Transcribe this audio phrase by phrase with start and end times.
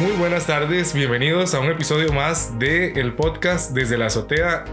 [0.00, 4.66] Muy buenas tardes, bienvenidos a un episodio más de el podcast desde la azotea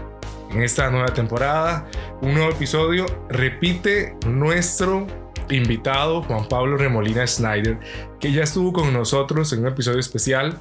[0.50, 1.88] en esta nueva temporada.
[2.20, 5.06] Un nuevo episodio repite nuestro
[5.48, 7.78] invitado Juan Pablo Remolina Schneider,
[8.20, 10.60] que ya estuvo con nosotros en un episodio especial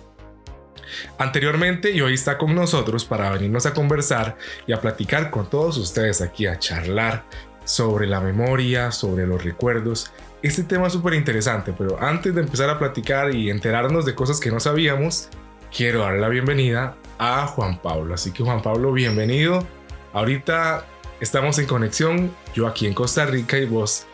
[1.17, 5.77] anteriormente y hoy está con nosotros para venirnos a conversar y a platicar con todos
[5.77, 7.25] ustedes aquí, a charlar
[7.65, 10.13] sobre la memoria, sobre los recuerdos.
[10.43, 14.41] Este tema es súper interesante, pero antes de empezar a platicar y enterarnos de cosas
[14.41, 15.29] que no sabíamos,
[15.73, 18.13] quiero dar la bienvenida a Juan Pablo.
[18.13, 19.65] Así que Juan Pablo, bienvenido.
[20.11, 20.85] Ahorita
[21.21, 24.05] estamos en conexión, yo aquí en Costa Rica y vos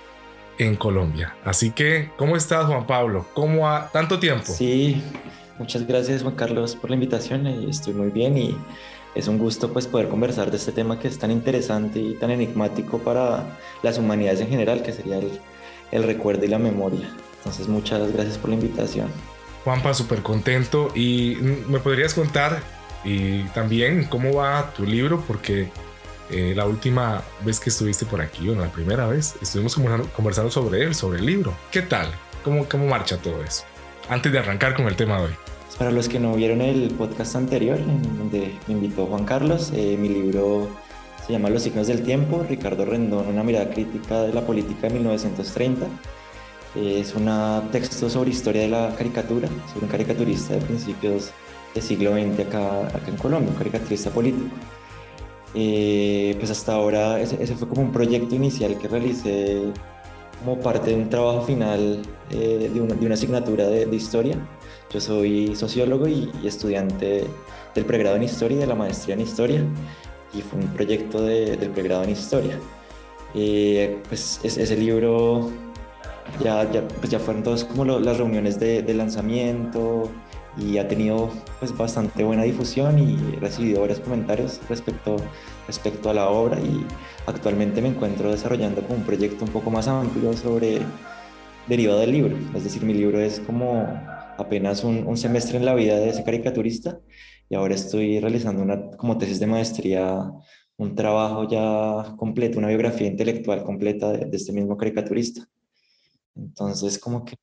[0.59, 1.35] en Colombia.
[1.44, 3.26] Así que, ¿cómo estás Juan Pablo?
[3.34, 4.54] ¿Cómo ha tanto tiempo?
[4.54, 5.02] Sí,
[5.57, 7.48] muchas gracias Juan Carlos por la invitación.
[7.48, 8.55] Estoy muy bien y
[9.16, 12.30] es un gusto pues poder conversar de este tema que es tan interesante y tan
[12.30, 15.32] enigmático para las humanidades en general, que sería el,
[15.91, 17.09] el recuerdo y la memoria.
[17.38, 19.07] Entonces muchas gracias por la invitación.
[19.63, 21.37] Juanpa, súper contento y
[21.68, 22.62] me podrías contar
[23.04, 25.70] y también cómo va tu libro porque
[26.31, 29.76] eh, la última vez que estuviste por aquí, bueno, la primera vez, estuvimos
[30.15, 31.55] conversando sobre él, sobre el libro.
[31.71, 32.07] ¿Qué tal?
[32.43, 33.63] ¿Cómo, cómo marcha todo eso?
[34.09, 35.34] Antes de arrancar con el tema de hoy.
[35.77, 39.98] Para los que no vieron el podcast anterior, en donde me invitó Juan Carlos, eh,
[39.99, 40.70] mi libro
[41.30, 44.96] se llama Los signos del tiempo, Ricardo Rendón, una mirada crítica de la política de
[44.96, 45.86] 1930.
[46.76, 47.30] Eh, es un
[47.71, 51.30] texto sobre historia de la caricatura, sobre un caricaturista de principios
[51.76, 54.55] del siglo XX acá, acá en Colombia, un caricaturista político.
[55.54, 59.62] Eh, pues hasta ahora ese, fue como un proyecto inicial que realicé
[60.40, 64.36] como parte de un trabajo final de, una, de, una, asignatura de, de historia
[64.91, 67.25] yo soy sociólogo y, estudiante
[67.75, 69.64] del pregrado en Historia y de la maestría en Historia,
[70.34, 72.59] y fue un proyecto del pregrado en Historia.
[73.35, 75.52] Eh, pues ese libro
[76.44, 80.09] ya, ya, pues ya fueron todas como las reuniones de, lanzamiento
[80.58, 85.18] y ha tenido pues bastante buena difusión y he recibido varios comentarios respecto,
[85.68, 86.86] respecto a la obra y
[87.28, 90.80] actualmente me encuentro desarrollando como un proyecto un poco más amplio sobre
[91.68, 93.88] derivado del libro, es decir, mi libro es como
[94.38, 97.00] apenas un, semestre en la vida de ese caricaturista
[97.50, 100.32] y ahora estoy realizando una como tesis de maestría,
[100.78, 105.48] un trabajo ya completo, una biografía intelectual completa de, este mismo caricaturista.
[106.36, 107.36] Entonces, como que...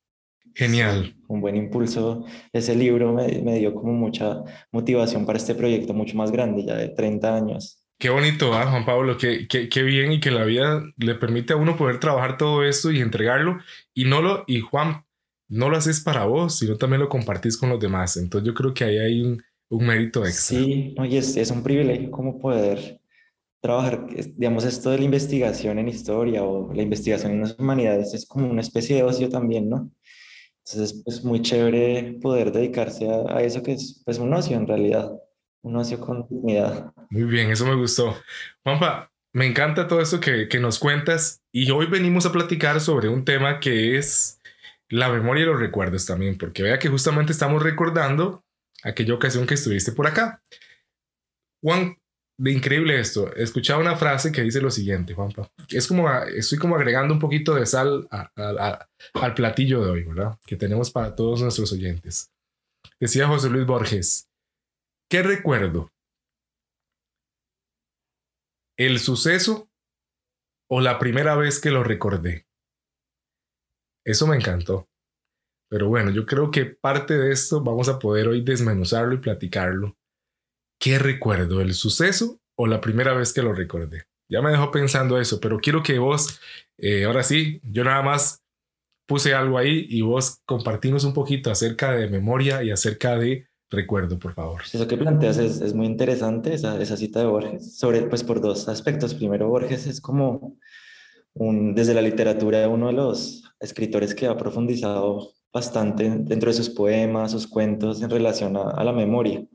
[0.55, 1.15] Genial.
[1.27, 2.25] Un buen impulso.
[2.51, 4.41] Ese libro me, me, dio como mucha
[4.71, 7.83] motivación para este proyecto mucho más grande, ya de 30 años.
[7.99, 11.53] Qué bonito, ¿ah, Juan Pablo, qué, qué, qué, bien y que la vida le permite
[11.53, 13.59] a uno poder trabajar todo esto y entregarlo.
[13.93, 15.03] Y no lo, y Juan,
[15.47, 18.17] no lo haces para vos, sino también lo compartís con los demás.
[18.17, 20.57] Entonces yo creo que ahí hay un, un mérito extra.
[20.57, 22.99] Sí, oye, es, es un privilegio como poder
[23.61, 28.25] trabajar, digamos, esto de la investigación en historia o la investigación en las humanidades es
[28.25, 29.91] como una especie de ocio también, ¿no?
[30.59, 34.57] Entonces es pues, muy chévere poder dedicarse a, a, eso que es pues, un ocio
[34.57, 35.11] en realidad,
[35.61, 36.93] un ocio con dignidad.
[37.09, 38.15] Muy bien, eso me gustó.
[38.63, 43.09] Juanpa, me encanta todo esto que, que nos cuentas y hoy venimos a platicar sobre
[43.09, 44.39] un tema que es
[44.89, 48.43] la memoria y los recuerdos también, porque vea que justamente estamos recordando
[48.83, 50.41] aquella ocasión que estuviste por acá.
[51.61, 51.97] Juan,
[52.39, 56.75] de increíble esto, escuchaba una frase que dice lo siguiente, Juanpa, es como, estoy como
[56.75, 60.37] agregando un poquito de sal al platillo de hoy, ¿verdad?
[60.45, 62.31] Que tenemos para todos nuestros oyentes.
[62.99, 64.29] Decía José Luis Borges,
[65.09, 65.91] ¿qué recuerdo?
[68.77, 69.69] ¿El suceso
[70.69, 72.45] o la primera vez que lo recordé?
[74.05, 74.87] Eso me encantó.
[75.69, 79.97] Pero bueno, yo creo que parte de esto vamos a poder hoy desmenuzarlo y platicarlo.
[80.79, 81.61] ¿Qué recuerdo?
[81.61, 84.03] ¿El suceso o la primera vez que lo recordé?
[84.29, 86.39] Ya me dejó pensando eso, pero quiero que vos,
[86.77, 88.43] eh, ahora sí, yo nada más
[89.07, 94.19] puse algo ahí y vos compartimos un poquito acerca de memoria y acerca de recuerdo,
[94.19, 94.61] por favor.
[94.71, 98.41] Eso que planteas es, es muy interesante, esa, esa, cita de Borges, sobre, pues por
[98.41, 99.13] dos aspectos.
[99.13, 100.57] Primero, Borges es como
[101.33, 106.69] un, desde la literatura uno de los escritores que ha profundizado bastante dentro de sus
[106.69, 109.45] poemas, sus cuentos en relación a, la memoria.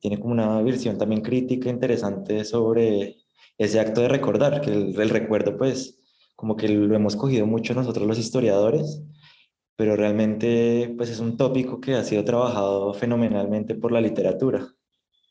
[0.00, 3.16] Tiene como una visión también crítica interesante sobre
[3.58, 6.02] ese acto de recordar, que el, recuerdo pues
[6.34, 9.02] como que lo hemos cogido mucho nosotros los historiadores,
[9.76, 14.68] pero realmente pues es un tópico que ha sido trabajado fenomenalmente por la literatura,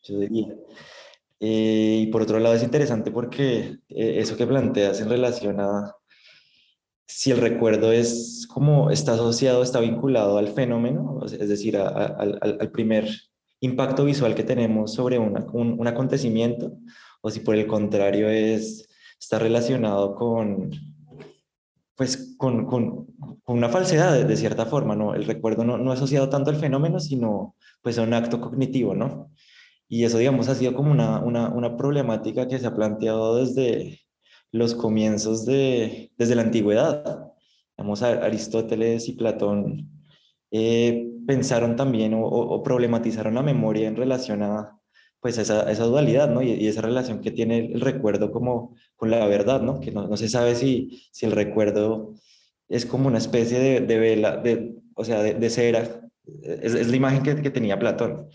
[0.02, 0.54] yo diría.
[1.38, 5.94] Eh, y por otro lado es interesante porque eh, eso que planteas en relación a
[7.06, 13.08] si el recuerdo es como está asociado, está vinculado al fenómeno, es decir, al, primer
[13.60, 16.72] impacto visual que tenemos sobre un, un, acontecimiento,
[17.22, 18.88] o si por el contrario es,
[19.20, 20.70] está relacionado con,
[21.94, 23.06] pues con, con,
[23.44, 25.14] con, una falsedad de, cierta forma, ¿no?
[25.14, 29.30] El recuerdo no, no asociado tanto al fenómeno, sino pues a un acto cognitivo, ¿no?
[29.88, 34.00] Y eso, digamos, ha sido como una, una, una problemática que se ha planteado desde
[34.56, 37.32] los comienzos de, desde la antigüedad.
[37.76, 39.90] Vamos Aristóteles y Platón
[40.50, 44.72] eh, pensaron también o, problematizaron la memoria en relación a
[45.20, 46.42] pues esa, esa dualidad, ¿no?
[46.42, 49.80] Y, esa relación que tiene el recuerdo como con la verdad, ¿no?
[49.80, 52.14] Que no, se sabe si, si el recuerdo
[52.68, 56.00] es como una especie de, vela, de, o sea, de, cera.
[56.42, 58.28] Es, la imagen que, tenía Platón,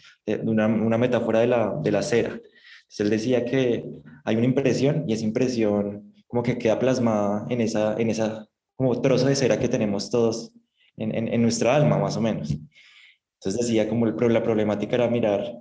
[0.44, 2.30] una, una, metáfora de la, de la cera.
[2.30, 3.86] Entonces él decía que
[4.26, 8.48] hay una impresión y esa impresión como que queda plasmada en esa, en esa
[8.78, 10.54] como trozo de cera que tenemos todos
[10.96, 12.52] en, en, en nuestra alma, más o menos.
[12.52, 15.54] Entonces decía como el, la problemática era mirar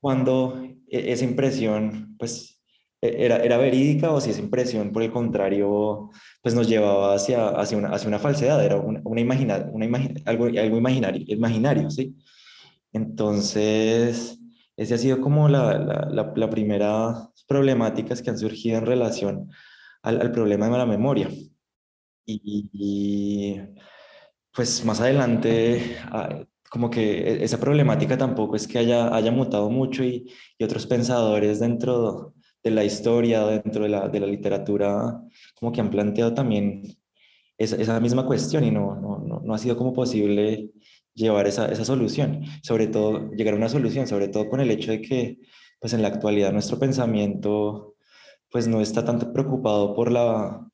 [0.00, 2.62] cuando e, esa impresión pues
[3.02, 6.10] e, era, era verídica o si esa impresión por el contrario
[6.40, 10.20] pues nos llevaba hacia, hacia, una, hacia una falsedad, era una, una, imagina, una imagina,
[10.24, 12.14] algo, algo imaginario, imaginario, ¿sí?
[12.92, 14.38] Entonces,
[14.76, 19.50] ese ha sido como la, la, la, la primera problemáticas que han surgido en relación
[20.06, 21.28] al, problema de la memoria.
[22.26, 23.60] Y,
[24.52, 29.70] pues más adelante ah, como que e, esa problemática tampoco es que haya, haya mutado
[29.70, 35.20] mucho y, y otros pensadores dentro de la historia, dentro de la, de la literatura,
[35.54, 36.82] como que han planteado también
[37.58, 40.70] esa, esa misma cuestión y no, no, no, no, ha sido como posible
[41.14, 44.90] llevar esa, esa solución, sobre todo llegar a una solución, sobre todo con el hecho
[44.90, 45.38] de que
[45.80, 47.95] pues en la actualidad nuestro pensamiento
[48.50, 50.68] pues no está tanto preocupado por la,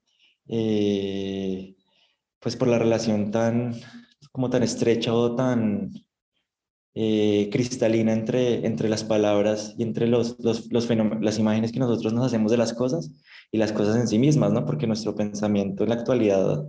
[0.49, 1.75] eh,
[2.41, 3.75] pues por la relación tan
[4.33, 5.91] como tan estrecha o tan
[6.95, 10.89] eh, cristalina entre, entre las palabras y entre los, los, los
[11.21, 13.11] las imágenes que nosotros nos hacemos de las cosas
[13.51, 14.65] y las cosas en sí mismas, ¿no?
[14.65, 16.65] Porque nuestro pensamiento en la actualidad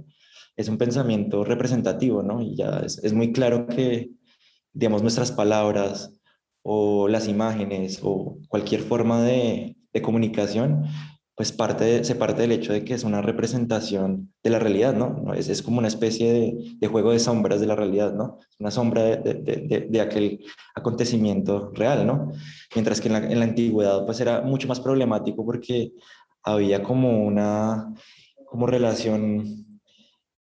[0.56, 2.42] es un pensamiento representativo, ¿no?
[2.42, 4.12] Y ya es, es muy claro que,
[4.72, 6.14] digamos, nuestras palabras
[6.62, 10.86] o las imágenes o cualquier forma de, de comunicación
[11.36, 15.34] pues parte se parte del hecho de que es una representación de la realidad, ¿no?
[15.34, 18.38] Es, es como una especie de, de, juego de sombras de la realidad, ¿no?
[18.60, 20.46] Una sombra de, de, de, aquel
[20.76, 22.32] acontecimiento real, ¿no?
[22.76, 25.94] Mientras que en la, en la, antigüedad pues era mucho más problemático porque
[26.44, 27.92] había como una
[28.46, 29.80] como relación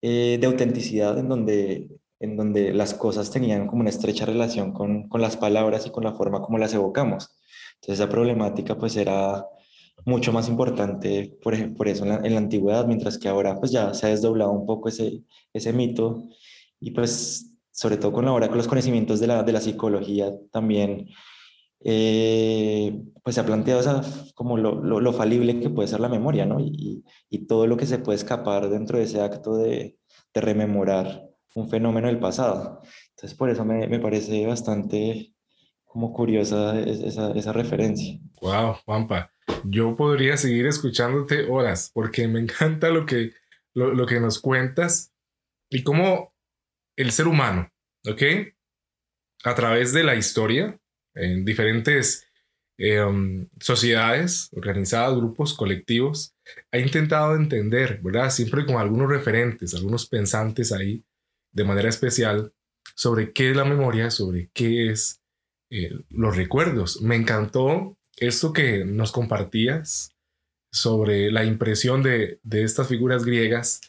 [0.02, 1.88] eh, de autenticidad en donde,
[2.20, 6.04] en donde las cosas tenían como una estrecha relación con, con las palabras y con
[6.04, 7.30] la forma como las evocamos.
[7.82, 9.44] Entonces esa problemática pues era
[10.04, 13.58] mucho más importante por, ejemplo, por eso en la, en la, antigüedad, mientras que ahora
[13.58, 16.22] pues ya se ha desdoblado un poco ese, ese mito
[16.80, 21.08] y pues sobre todo con ahora con los conocimientos de la, de la psicología también
[21.84, 24.02] eh, pues se ha planteado esa,
[24.36, 26.60] como lo, lo, lo, falible que puede ser la memoria, ¿no?
[26.60, 29.98] Y, y, todo lo que se puede escapar dentro de ese acto de,
[30.32, 32.82] de rememorar un fenómeno del pasado.
[33.10, 35.31] Entonces por eso me, me parece bastante
[35.92, 38.18] como curiosa esa, esa referencia.
[38.40, 39.32] Wow, Juanpa
[39.64, 43.32] yo podría seguir escuchándote horas porque me encanta lo que,
[43.74, 45.12] lo, lo que nos cuentas
[45.70, 46.34] y cómo
[46.96, 47.70] el ser humano,
[48.06, 48.22] ¿ok?
[49.44, 50.78] A través de la historia,
[51.14, 52.26] en diferentes
[52.78, 53.04] eh,
[53.60, 56.34] sociedades organizadas, grupos, colectivos,
[56.70, 58.30] ha intentado entender, ¿verdad?
[58.30, 61.04] Siempre con algunos referentes, algunos pensantes ahí,
[61.52, 62.52] de manera especial,
[62.94, 65.21] sobre qué es la memoria, sobre qué es
[65.74, 67.00] eh, los recuerdos.
[67.00, 70.14] Me encantó esto que nos compartías
[70.70, 73.80] sobre la impresión de, de estas figuras griegas,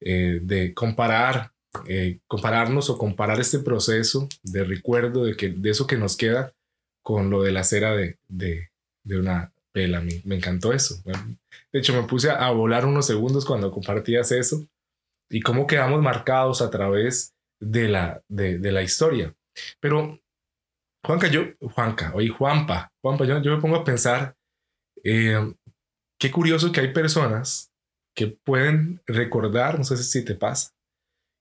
[0.00, 1.52] eh, de comparar,
[1.88, 6.54] eh, compararnos o comparar este proceso de recuerdo de, que, de eso que nos queda
[7.02, 8.70] con lo de la cera de, de,
[9.18, 10.00] una vela.
[10.00, 11.02] Me, me encantó eso.
[11.04, 14.64] De hecho, me puse a, a volar unos segundos cuando compartías eso
[15.28, 19.34] y cómo quedamos marcados a través de la, de, de la historia.
[19.80, 20.21] Pero
[21.04, 24.36] Juanca, yo, Juanca, oye, Juanpa, Juanpa, yo, yo me pongo a pensar,
[25.02, 25.52] eh,
[26.18, 27.72] qué curioso que hay personas
[28.14, 30.72] que pueden recordar, no sé si te pasa,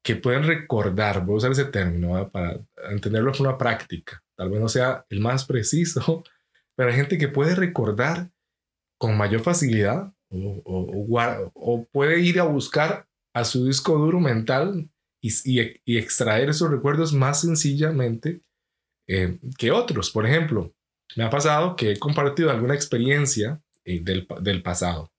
[0.04, 4.60] que pueden recordar, voy a usar ese término para entenderlo en una práctica, tal vez
[4.60, 6.24] no sea el más preciso,
[6.76, 8.32] pero hay gente que puede recordar
[9.00, 14.90] con mayor facilidad o, o puede ir a buscar a su disco duro mental
[15.22, 18.42] y, y, y extraer esos recuerdos más sencillamente
[19.08, 20.12] eh, que otros.
[20.12, 20.74] Por ejemplo,
[21.16, 25.12] me ha pasado que he compartido alguna experiencia eh, del, del pasado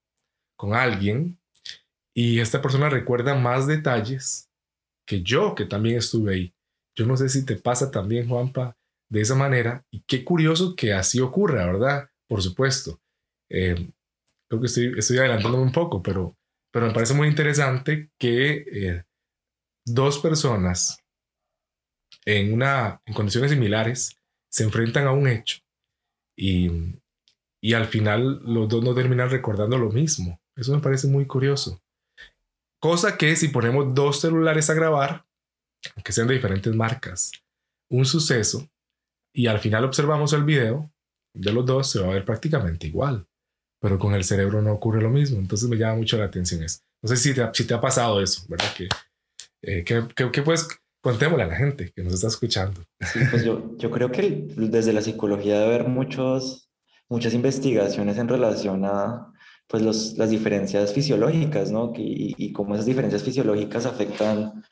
[0.57, 1.39] con alguien
[2.15, 4.49] y esta persona recuerda más detalles
[5.07, 6.55] que yo, que también estuve ahí.
[6.95, 8.77] Yo no sé si te pasa también, Juanpa,
[9.09, 9.85] de esa manera.
[9.91, 12.11] Y qué curioso que así ocurra, ¿verdad?
[12.29, 13.01] Por supuesto.
[13.49, 13.91] Eh,
[14.49, 16.37] creo que estoy, estoy adelantándome un poco, pero
[16.73, 19.05] pero me parece muy interesante que eh,
[19.85, 21.02] dos personas
[22.25, 24.17] en, una, en condiciones similares
[24.51, 25.59] se enfrentan a un hecho
[26.37, 26.71] y,
[27.61, 30.41] y al final los dos no terminan recordando lo mismo.
[30.57, 31.83] Eso me parece muy curioso.
[32.81, 35.25] Cosa que si ponemos dos celulares a grabar,
[35.97, 37.33] aunque sean de diferentes marcas,
[37.89, 38.69] un suceso
[39.33, 40.93] y al final observamos el video
[41.35, 43.27] de los dos, se va a ver prácticamente igual.
[43.81, 45.39] Pero con el cerebro no ocurre lo mismo.
[45.39, 46.81] Entonces me llama mucho la atención eso.
[47.03, 48.73] No sé si te, si te ha pasado eso, ¿verdad?
[48.77, 48.89] Que,
[49.63, 50.69] eh, que, que, pues
[51.03, 52.81] contémosle a la gente que nos está escuchando.
[53.01, 56.71] Sí, pues yo, yo creo que desde la psicología debe haber muchos,
[57.09, 59.29] muchas investigaciones en relación a
[59.67, 61.93] pues los, las diferencias fisiológicas, ¿no?
[61.97, 64.63] Y, y, cómo esas diferencias fisiológicas afectan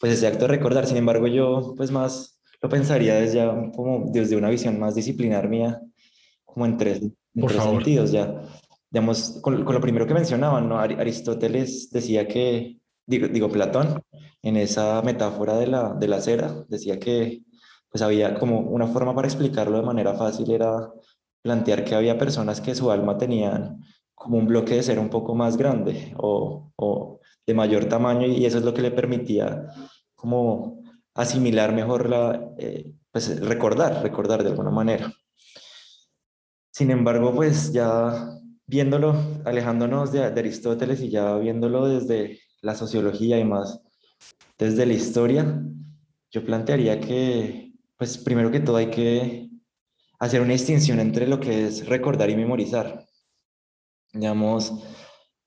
[0.00, 0.86] pues ese acto de recordar.
[0.86, 5.48] Sin embargo, yo pues más lo pensaría desde, ya, como desde una visión más disciplinar
[5.48, 5.80] mía,
[6.44, 8.42] como en tres, en tres sentidos ya.
[8.90, 10.78] Digamos, con, con, lo primero que mencionaban, ¿no?
[10.78, 14.00] Aristóteles decía que, digo, digo Platón,
[14.44, 17.42] en esa metáfora de la, de la cera, decía que
[17.90, 20.92] pues había como una forma para explicarlo de manera fácil era
[21.42, 23.80] plantear que había personas que su alma tenían
[24.14, 28.44] como un bloque de cera un poco más grande o, o de mayor tamaño y
[28.46, 29.66] eso es lo que le permitía
[30.14, 30.82] como
[31.14, 35.12] asimilar mejor la, eh, pues recordar, recordar de alguna manera.
[36.72, 43.44] Sin embargo, pues ya viéndolo, alejándonos de, Aristóteles y ya viéndolo desde la sociología y
[43.44, 43.83] más
[44.58, 45.62] desde la historia,
[46.30, 49.48] yo plantearía que, pues primero que todo hay que
[50.18, 53.04] hacer una distinción entre lo que es recordar y memorizar.
[54.12, 54.72] Digamos,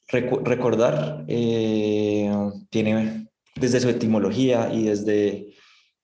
[0.08, 2.32] recordar eh,
[2.70, 5.54] tiene desde su etimología y desde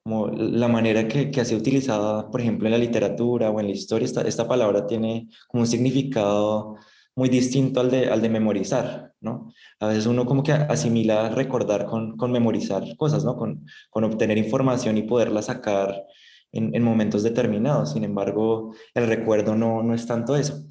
[0.05, 3.73] la manera que, que ha sido utilizada, por ejemplo, en la literatura o en la
[3.73, 6.75] historia, esta, esta palabra tiene como un significado
[7.15, 9.53] muy distinto al de, al de memorizar, ¿no?
[9.79, 13.35] A veces uno como que asimila recordar con, con memorizar cosas, ¿no?
[13.35, 16.05] Con, con obtener información y poderla sacar
[16.51, 17.93] en, en, momentos determinados.
[17.93, 20.63] Sin embargo, el recuerdo no, no es tanto eso.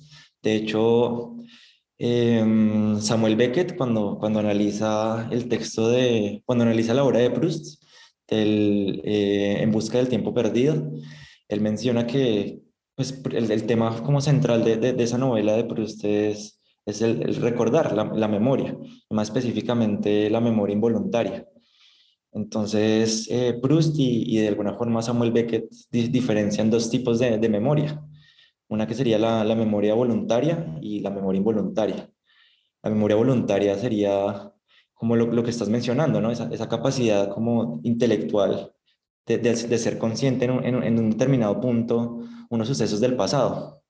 [0.43, 1.37] De hecho,
[1.99, 2.45] eh,
[3.01, 7.83] Samuel Beckett, cuando, cuando analiza el texto de, cuando analiza la obra de Proust,
[8.35, 10.91] eh, En busca del tiempo perdido,
[11.49, 12.61] él menciona que
[12.95, 18.29] pues, el, tema como central de, de, esa novela de Proust es, el, recordar la,
[18.29, 18.77] memoria,
[19.11, 21.49] más específicamente la memoria involuntaria.
[22.33, 28.03] Entonces, eh, Proust y, de alguna forma Samuel Beckett diferencian dos tipos de, de memoria.
[28.69, 32.11] Una que sería la, la, memoria voluntaria y la memoria involuntaria.
[32.83, 34.51] La memoria voluntaria sería
[34.95, 36.31] como lo, lo que estás mencionando, ¿no?
[36.31, 38.73] Esa, esa capacidad como intelectual
[39.27, 43.83] de, ser consciente en un, determinado punto unos sucesos del pasado.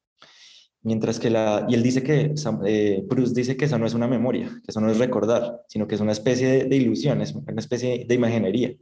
[0.82, 2.34] Mientras que la, y él dice que,
[2.66, 5.86] eh, Bruce dice que eso no es una memoria, que eso no es recordar, sino
[5.86, 8.74] que es una especie de, de ilusión, es una especie de imaginería.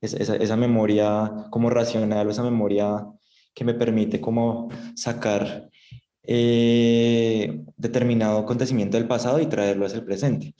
[0.00, 3.06] Es, esa, esa memoria como racional esa memoria
[3.54, 5.70] que me permite como sacar
[6.24, 10.54] eh, determinado acontecimiento del pasado y traerlo hacia el presente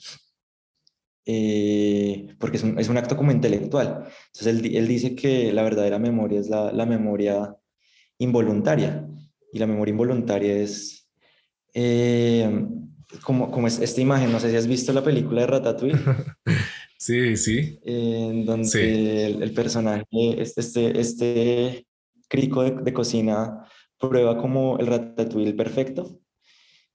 [1.25, 4.05] eh, porque es un, es un, acto como intelectual.
[4.27, 7.55] Entonces él, él, dice que la verdadera memoria es la, la, memoria
[8.19, 9.07] involuntaria
[9.51, 11.09] y la memoria involuntaria es
[11.73, 12.67] eh,
[13.23, 15.97] como, como es esta imagen, no sé si has visto la película de Ratatouille.
[16.97, 17.79] sí, sí.
[17.83, 18.79] En donde sí.
[18.79, 21.87] El, el, personaje, este, este, este
[22.27, 23.65] crico de, de cocina,
[23.97, 26.19] prueba como el ratatouille perfecto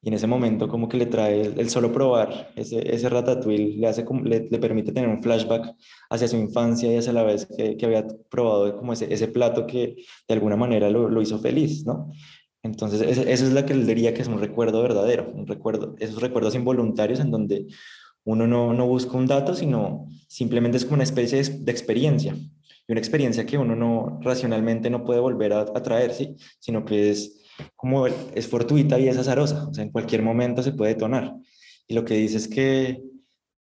[0.02, 3.86] y en ese momento como que le trae el, solo probar ese, ese ratatouille le,
[3.86, 5.74] hace le, le, permite tener un flashback
[6.08, 9.96] hacia su infancia y hacia la vez que, había probado como ese, ese, plato que
[10.26, 12.10] de alguna manera lo, lo hizo feliz, ¿no?
[12.62, 16.20] Entonces eso es la que él diría que es un recuerdo verdadero, un recuerdo, esos
[16.20, 17.66] recuerdos involuntarios en donde
[18.24, 22.34] uno no, no busca un dato, sino simplemente es como una especie de, de experiencia
[22.34, 26.36] y una experiencia que uno no racionalmente no puede volver a, a traer, ¿sí?
[26.58, 27.39] Sino que es
[27.76, 31.34] como es fortuita y es azarosa, o sea, en cualquier momento se puede detonar.
[31.86, 33.02] Y lo que dice es que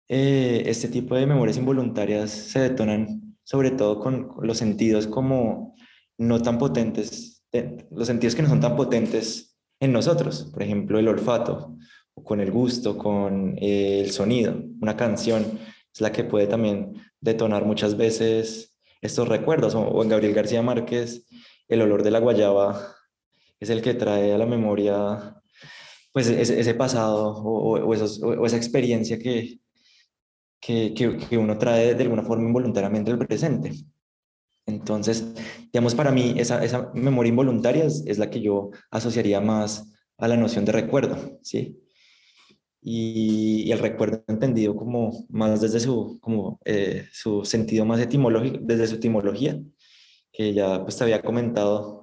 [0.07, 5.75] eh, este tipo de memorias involuntarias se detonan sobre todo con, los sentidos como
[6.17, 7.43] no tan potentes,
[7.91, 11.75] los sentidos que no son tan potentes en nosotros, por ejemplo, el olfato,
[12.23, 14.55] con el gusto, con eh, el sonido.
[14.81, 15.59] Una canción
[15.93, 20.61] es la que puede también detonar muchas veces estos recuerdos, o, o en Gabriel García
[20.61, 21.25] Márquez,
[21.67, 22.92] el olor de la guayaba
[23.63, 25.35] es el que trae a la memoria
[26.13, 27.93] pues ese, pasado o,
[28.45, 29.59] esa experiencia que,
[30.61, 33.71] que, que, uno trae de alguna forma involuntariamente al presente.
[34.67, 35.33] Entonces,
[35.71, 40.37] digamos, para mí esa, esa memoria involuntaria es, la que yo asociaría más a la
[40.37, 41.83] noción de recuerdo, ¿sí?
[42.83, 48.87] y, el recuerdo entendido como más desde su, como, eh, su sentido más etimológico, desde
[48.87, 49.59] su etimología,
[50.31, 52.02] que ya pues había comentado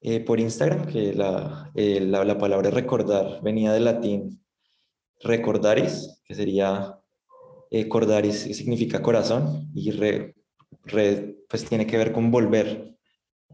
[0.00, 4.42] eh, por Instagram, que la, eh, la, la, palabra recordar venía del latín
[5.22, 6.98] recordaris, que sería
[7.88, 10.34] cordaris, que significa corazón, y re,
[10.84, 12.96] re, pues tiene que ver con volver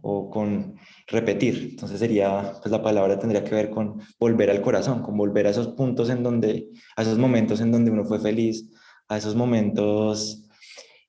[0.02, 0.76] o con
[1.08, 1.70] repetir.
[1.70, 5.50] Entonces sería, pues la palabra tendría que ver con volver al corazón, con volver a
[5.50, 8.70] esos puntos en donde, a esos momentos en donde uno fue feliz,
[9.08, 10.45] a esos momentos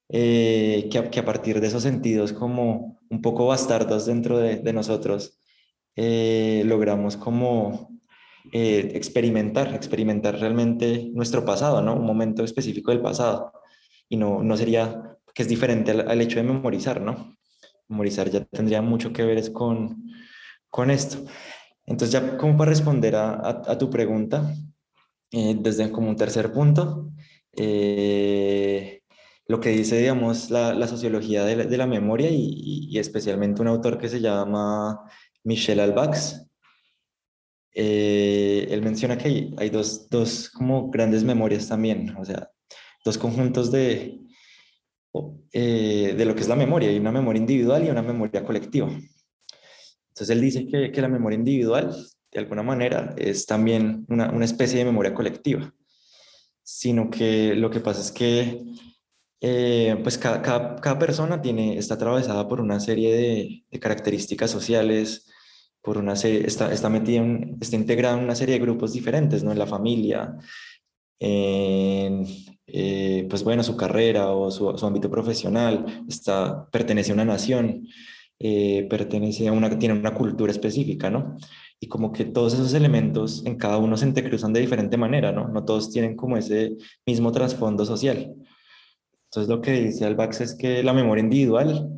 [0.09, 4.57] eh, que, a, que, a, partir de esos sentidos como un poco bastardos dentro de,
[4.57, 5.39] de nosotros,
[5.95, 7.89] eh, logramos como
[8.53, 11.95] eh, experimentar, experimentar realmente nuestro pasado, ¿no?
[11.95, 13.51] Un momento específico del pasado.
[14.09, 17.37] Y no, no sería, que es diferente al, al hecho de memorizar, ¿no?
[17.87, 20.05] memorizar ya tendría mucho que ver con,
[20.69, 21.25] con esto.
[21.85, 24.53] Entonces ya como para responder a, a, tu pregunta,
[25.31, 27.11] eh, desde como un tercer punto,
[27.53, 28.96] eh,
[29.47, 33.61] lo que dice, digamos, la, la sociología de la, de la memoria y, y, especialmente
[33.61, 35.09] un autor que se llama
[35.43, 36.45] Michel Albax,
[37.73, 42.51] eh, él menciona que hay, hay dos, dos, como grandes memorias también, o sea,
[43.05, 44.19] dos conjuntos de,
[45.53, 46.89] eh, de lo que es la memoria.
[46.89, 48.87] Hay una memoria individual y una memoria colectiva.
[48.87, 51.95] Entonces él dice que, que la memoria individual,
[52.31, 55.73] de alguna manera, es también una, una, especie de memoria colectiva,
[56.63, 58.65] sino que lo que pasa es que
[59.41, 65.27] eh, pues cada, cada, persona tiene, está atravesada por una serie de, de características sociales,
[65.81, 69.43] por una serie, está, está metida, en, está integrada en una serie de grupos diferentes,
[69.43, 69.51] ¿no?
[69.51, 70.35] En la familia,
[71.19, 72.25] en,
[72.67, 77.87] eh, pues bueno, su carrera o su, su, ámbito profesional, está, pertenece a una nación,
[78.39, 81.37] eh, pertenece a una, tiene una cultura específica, ¿no?
[81.79, 85.47] Y como que todos esos elementos en cada uno se entrecruzan de diferente manera, ¿no?
[85.47, 86.75] No todos tienen como ese
[87.05, 88.35] mismo trasfondo social.
[89.37, 91.91] Entonces lo que dice Albax es que la memoria individual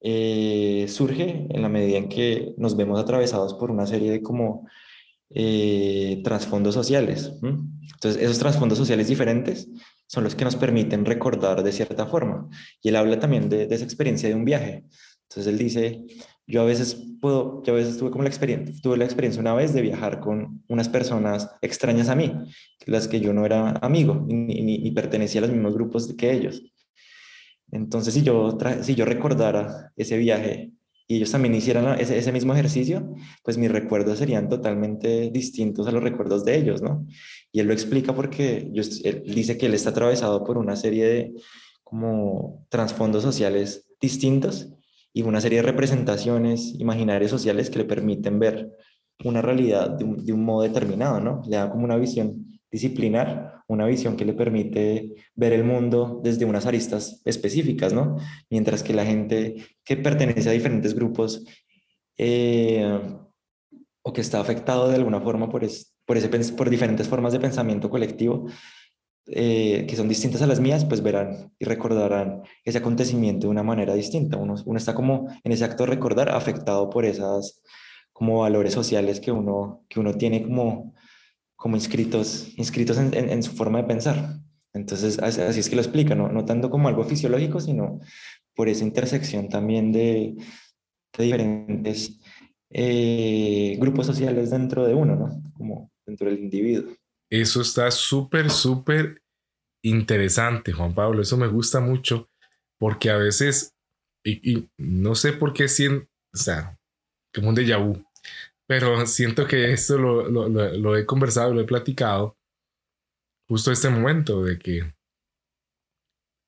[0.00, 4.66] eh, surge en la medida en que nos vemos atravesados por una serie de como
[5.28, 7.34] eh, trasfondos sociales.
[7.42, 9.68] Entonces, esos trasfondos sociales diferentes
[10.06, 12.48] son los que nos permiten recordar de cierta forma.
[12.80, 14.84] Y él habla también de, de, esa experiencia de un viaje.
[15.28, 16.02] Entonces, él dice,
[16.46, 19.54] yo a veces puedo, yo a veces tuve como la experiencia, tuve la experiencia una
[19.54, 22.32] vez de viajar con unas personas extrañas a mí,
[22.86, 26.62] las que yo no era amigo, ni, ni, pertenecía a los mismos grupos que ellos.
[27.72, 30.72] Entonces, si yo, si yo recordara ese viaje
[31.08, 35.92] y ellos también hicieran ese, ese, mismo ejercicio, pues mis recuerdos serían totalmente distintos a
[35.92, 37.06] los recuerdos de ellos, ¿no?
[37.52, 38.70] Y él lo explica porque
[39.04, 41.34] él dice que él está atravesado por una serie de
[41.82, 44.73] como trasfondos sociales distintos
[45.14, 48.70] y una serie de representaciones imaginarias sociales que le permiten ver
[49.24, 51.40] una realidad de un, de un modo determinado, ¿no?
[51.46, 56.44] Le da como una visión disciplinar, una visión que le permite ver el mundo desde
[56.44, 58.18] unas aristas específicas, ¿no?
[58.50, 61.44] Mientras que la gente que pertenece a diferentes grupos
[62.18, 63.00] eh,
[64.02, 67.40] o que está afectado de alguna forma por, es, por, ese, por diferentes formas de
[67.40, 68.46] pensamiento colectivo,
[69.26, 73.62] eh, que son distintas a las mías, pues verán y recordarán ese acontecimiento de una
[73.62, 74.36] manera distinta.
[74.36, 77.62] Uno, uno está como en ese acto de recordar afectado por esas
[78.12, 80.94] como valores sociales que uno, que uno tiene como
[81.64, 84.38] como inscritos, inscritos en, su forma de pensar.
[84.74, 86.28] Entonces, así, es que lo explica, ¿no?
[86.28, 88.00] no tanto como algo fisiológico, sino
[88.54, 90.34] por esa intersección también de,
[91.16, 92.20] de diferentes
[92.68, 95.42] eh, grupos sociales dentro de uno, ¿no?
[95.54, 96.92] Como dentro del individuo.
[97.40, 99.20] Eso está súper, súper
[99.84, 101.20] interesante, Juan Pablo.
[101.20, 102.30] Eso me gusta mucho
[102.78, 103.74] porque a veces,
[104.24, 106.78] y, no sé por qué, siento, o sea,
[107.34, 108.06] como un déjà vu,
[108.68, 112.36] pero siento que esto lo, lo, lo, he conversado, lo he platicado
[113.48, 114.94] justo este momento de que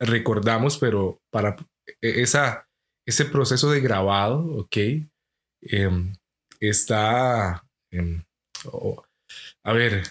[0.01, 1.57] recordamos, pero para
[2.01, 2.69] e, esa,
[3.05, 4.77] ese proceso de grabado, ¿ok?
[5.63, 6.13] Eh,
[6.61, 7.67] está,
[8.67, 9.05] oh,
[9.65, 10.05] a ver,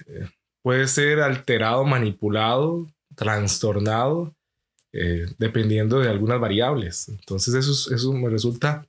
[0.66, 4.36] puede ser alterado, manipulado, trastornado,
[4.92, 7.08] eh, dependiendo de algunas variables.
[7.08, 8.88] Entonces eso, eso me resulta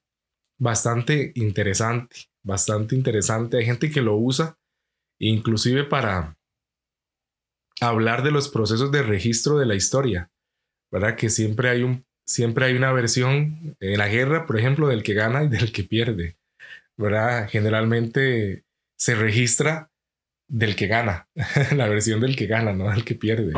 [0.58, 3.58] bastante interesante bastante interesante.
[3.58, 4.56] Hay gente que lo usa
[5.18, 6.38] inclusive para
[7.80, 10.30] hablar de los procesos de registro de la historia,
[10.90, 11.16] ¿verdad?
[11.16, 15.14] Que siempre hay, un, siempre hay una versión en la guerra, por ejemplo, del que
[15.14, 16.36] gana y del que pierde,
[16.96, 17.48] ¿verdad?
[17.50, 18.64] Generalmente
[18.96, 19.90] se registra
[20.48, 21.28] del que gana,
[21.74, 23.52] la versión del que gana, no del que pierde.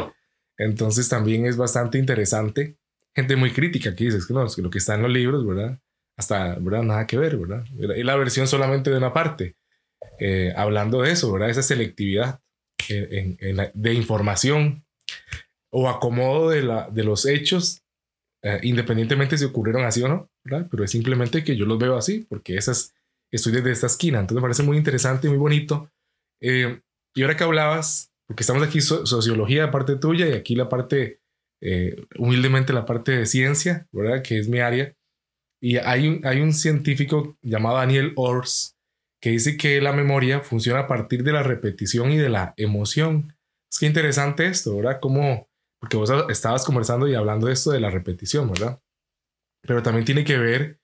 [0.56, 2.76] Entonces también es bastante interesante.
[3.14, 5.46] Gente muy crítica que dice que no, es que lo que está en los libros,
[5.46, 5.78] ¿verdad?
[6.18, 6.82] hasta, ¿verdad?
[6.82, 7.64] Nada que ver, ¿verdad?
[7.96, 9.56] Y la versión solamente de una parte.
[10.18, 11.48] Eh, hablando de eso, ¿verdad?
[11.48, 12.40] Esa selectividad.
[12.88, 14.84] de información
[15.70, 17.82] o acomodo de, la, de los hechos,
[18.42, 20.66] eh, independientemente si ocurrieron así o no, ¿verdad?
[20.70, 22.94] Pero es simplemente que yo los veo así, porque esas,
[23.30, 25.90] estoy desde esta esquina, entonces me parece muy interesante y muy bonito.
[26.40, 26.80] Eh,
[27.14, 31.20] y ahora que hablabas, porque estamos aquí sociología, la parte tuya, y aquí la parte,
[31.62, 34.22] eh, humildemente la parte de ciencia, ¿verdad?
[34.22, 34.94] Que es mi área.
[35.60, 38.76] Y hay un, hay un científico llamado Daniel Ors
[39.20, 43.34] que dice que la memoria funciona a partir de la repetición y de la emoción.
[43.70, 45.00] Es que interesante esto, ¿verdad?
[45.00, 45.48] Como,
[45.80, 48.80] porque vos estabas conversando y hablando de esto de la repetición, ¿verdad?
[49.62, 50.80] Pero también tiene que ver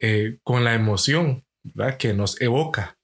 [0.00, 1.96] eh, con la emoción, ¿verdad?
[1.96, 2.98] Que nos evoca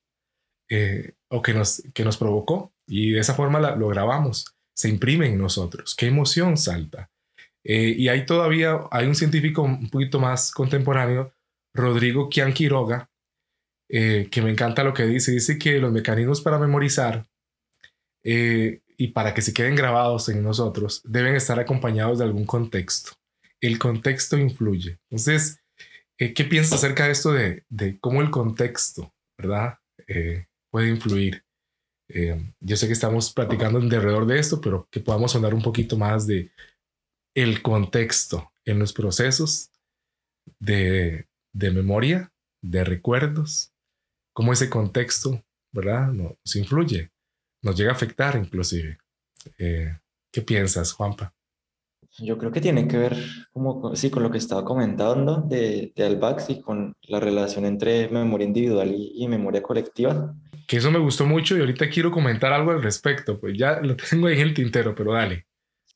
[0.70, 2.72] eh, o que nos, que nos provocó.
[2.86, 5.94] Y de esa forma lo grabamos, se imprime en nosotros.
[5.94, 7.10] ¿Qué emoción salta?
[7.64, 11.32] Eh, y hay todavía, hay un científico un poquito más contemporáneo,
[11.74, 13.10] Rodrigo Kian Quiroga,
[13.90, 15.32] eh, que me encanta lo que dice.
[15.32, 17.26] Dice que los mecanismos para memorizar
[18.22, 23.12] eh, y para que se queden grabados en nosotros deben estar acompañados de algún contexto.
[23.60, 24.98] El contexto influye.
[25.10, 25.58] Entonces,
[26.18, 29.78] ¿qué piensas acerca de esto de cómo el contexto, verdad,
[30.74, 31.44] puede influir?
[32.60, 36.26] yo sé que estamos platicando alrededor de esto, pero que podamos hablar un poquito más
[36.26, 36.50] de
[37.34, 39.70] el contexto en los procesos
[40.58, 43.72] de, de memoria, de recuerdos
[44.34, 46.08] cómo ese contexto, ¿verdad?
[46.08, 47.12] Nos influye,
[47.62, 48.98] nos llega a afectar inclusive.
[49.56, 49.96] Eh,
[50.32, 51.32] ¿Qué piensas, Juanpa?
[52.18, 53.16] Yo creo que tiene que ver,
[53.52, 58.08] como, sí, con lo que estaba comentando de, de Albax y con la relación entre
[58.08, 60.34] memoria individual y, memoria colectiva.
[60.68, 63.96] Que eso me gustó mucho y ahorita quiero comentar algo al respecto, pues ya lo
[64.10, 65.46] tengo ahí en el tintero, pero dale.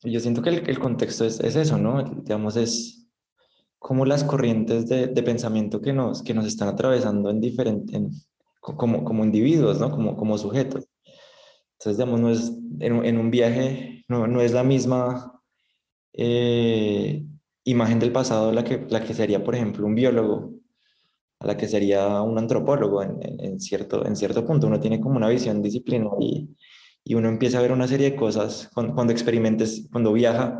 [0.03, 2.03] Yo siento que el, el contexto es, es, eso, ¿no?
[2.03, 3.07] Digamos, es
[3.77, 8.27] como las corrientes de, de, pensamiento que nos, que nos están atravesando en, diferentes
[8.59, 9.89] como, como individuos, ¿no?
[9.89, 10.85] Como, como sujetos.
[11.73, 12.51] Entonces, digamos, no es,
[12.81, 15.38] en, en un viaje no, no, es la misma
[16.21, 17.23] eh,
[17.63, 20.53] imagen del pasado la que, la que sería, por ejemplo, un biólogo,
[21.39, 24.67] a la que sería un antropólogo en, en, cierto, en cierto punto.
[24.67, 26.49] Uno tiene como una visión disciplinaria y,
[27.05, 30.59] y uno empieza a ver una serie de cosas cuando, cuando experimentes, cuando viaja,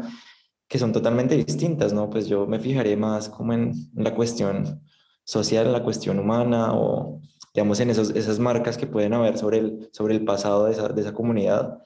[0.68, 2.10] que son totalmente distintas, ¿no?
[2.10, 4.82] Pues yo me fijaré más como en la cuestión
[5.26, 7.20] social, la cuestión humana o
[7.54, 10.88] digamos, en esos, esas marcas que pueden haber sobre el, sobre el pasado de esa,
[10.90, 11.80] de esa comunidad,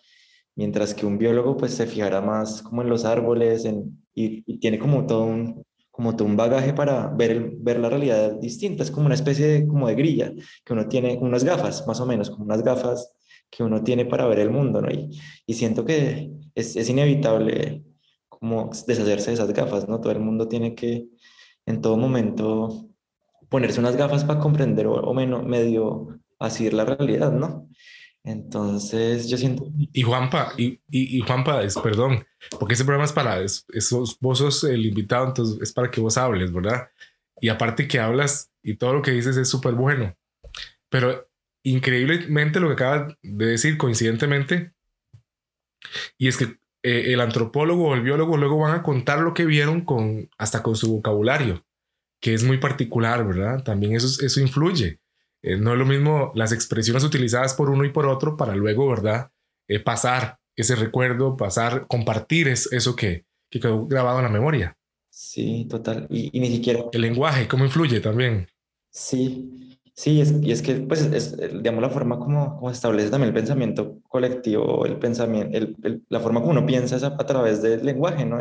[0.55, 3.67] mientras que un biólogo pues se fijará más como en los árboles
[4.15, 8.33] y, tiene como todo un, como todo un bagaje para ver, el, ver la realidad
[8.39, 10.31] distinta, es como una especie de, como de grilla,
[10.63, 13.13] que uno tiene unas gafas, más o menos, como unas gafas
[13.49, 14.91] que uno tiene para ver el mundo, ¿no?
[14.91, 15.09] Y,
[15.45, 17.83] y siento que es, es inevitable
[18.29, 19.99] como deshacerse de esas gafas, ¿no?
[20.01, 21.07] Todo el mundo tiene que
[21.65, 22.89] en todo momento
[23.49, 27.69] ponerse unas gafas para comprender o, menos, medio así la realidad, ¿no?
[28.23, 29.69] Entonces, yo siento...
[29.77, 32.25] Y Juanpa, y, y, Juanpa, es, perdón,
[32.57, 36.17] porque ese programa es para, esos vos sos el invitado, entonces es para que vos
[36.17, 36.89] hables, ¿verdad?
[37.41, 40.15] Y aparte que hablas y todo lo que dices es súper bueno.
[40.89, 41.29] Pero
[41.63, 44.73] increíblemente lo que acabas de decir, coincidentemente,
[46.17, 49.45] y es que eh, el antropólogo o el biólogo luego van a contar lo que
[49.45, 51.65] vieron con, hasta con su vocabulario
[52.23, 53.63] que es muy particular, ¿verdad?
[53.63, 54.97] También eso, eso influye.
[55.43, 58.87] Eh, no es lo mismo las expresiones utilizadas por uno y por otro para luego,
[58.89, 59.29] ¿verdad?
[59.67, 64.77] Eh, pasar ese recuerdo, pasar, compartir eso que, que, quedó grabado en la memoria.
[65.09, 66.07] Sí, total.
[66.09, 66.85] Y, ni siquiera...
[66.91, 68.47] El lenguaje, ¿cómo influye también?
[68.89, 73.29] Sí, sí, es, y es que, pues, es, digamos, la forma como, como establece también
[73.29, 77.85] el pensamiento colectivo, el pensamiento, el, la forma como uno piensa es a, través del
[77.85, 78.39] lenguaje, ¿no?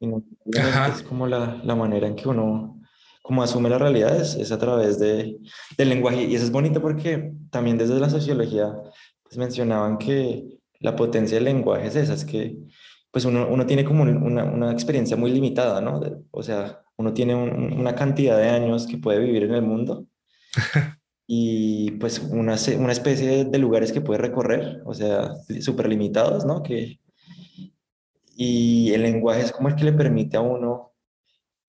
[0.00, 2.83] es como la, la, manera en que uno
[3.24, 5.38] como asume las realidades es a través de,
[5.78, 6.24] del lenguaje.
[6.24, 8.70] Y eso es bonito porque también desde la sociología
[9.22, 12.58] pues mencionaban que la potencia del lenguaje es esa, es que
[13.10, 16.02] pues uno, uno tiene como una, una, experiencia muy limitada, ¿no?
[16.32, 20.04] o sea, uno tiene una cantidad de años que puede vivir en el mundo
[21.26, 26.62] y pues una, una especie de lugares que puede recorrer, o sea, súper limitados, ¿no?
[26.62, 27.00] Que,
[28.36, 30.93] y el lenguaje es como el que le permite a uno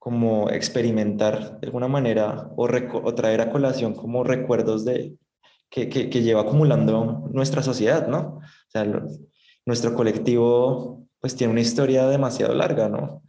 [0.05, 5.17] como experimentar de alguna manera o, o traer a colación como recuerdos de,
[5.67, 8.37] que, que, lleva acumulando nuestra sociedad, ¿no?
[8.37, 8.85] O sea,
[9.65, 13.23] nuestro colectivo pues tiene una historia demasiado larga, ¿no?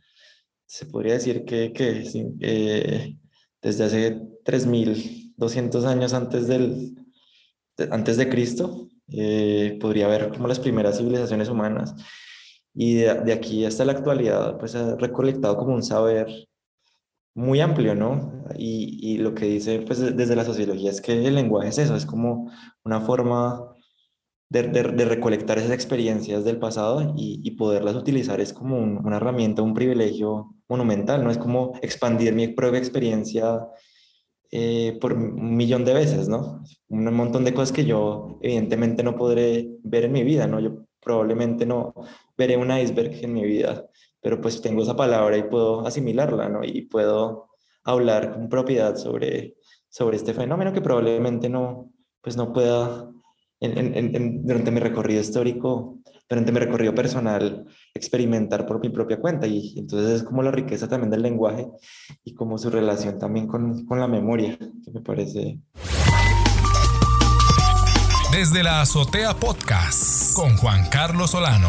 [0.66, 2.04] Se podría decir que, que
[2.40, 3.16] eh,
[3.62, 6.94] desde hace 3.200 años antes, del,
[7.90, 11.94] antes de Cristo, eh, podría haber como las primeras civilizaciones humanas
[12.74, 16.28] y de, aquí hasta la actualidad, pues ha recolectado como un saber
[17.36, 18.44] muy amplio, ¿no?
[18.56, 21.94] Y, y, lo que dice pues desde la sociología es que el lenguaje es eso,
[21.94, 22.50] es como
[22.82, 23.74] una forma
[24.48, 29.62] de, de, recolectar esas experiencias del pasado y, y poderlas utilizar es como una herramienta,
[29.62, 31.30] un privilegio monumental, ¿no?
[31.30, 33.68] Es como expandir mi propia experiencia
[34.50, 36.62] eh, por un millón de veces, ¿no?
[36.88, 40.60] Un montón de cosas que yo evidentemente no podré ver en mi vida, ¿no?
[40.60, 41.92] Yo probablemente no
[42.38, 43.86] veré un iceberg en mi vida,
[44.26, 46.64] pero pues tengo esa palabra y puedo asimilarla, ¿no?
[46.64, 47.50] Y puedo
[47.84, 49.54] hablar con propiedad sobre,
[49.88, 53.08] sobre este fenómeno que probablemente no, pues no pueda
[53.60, 59.46] durante mi recorrido histórico, durante mi recorrido personal, experimentar por mi propia cuenta.
[59.46, 61.68] Y entonces es como la riqueza también del lenguaje
[62.24, 65.60] y como su relación también con, con la memoria, que me parece...
[68.32, 71.68] Desde la Azotea Podcast con Juan Carlos Solano.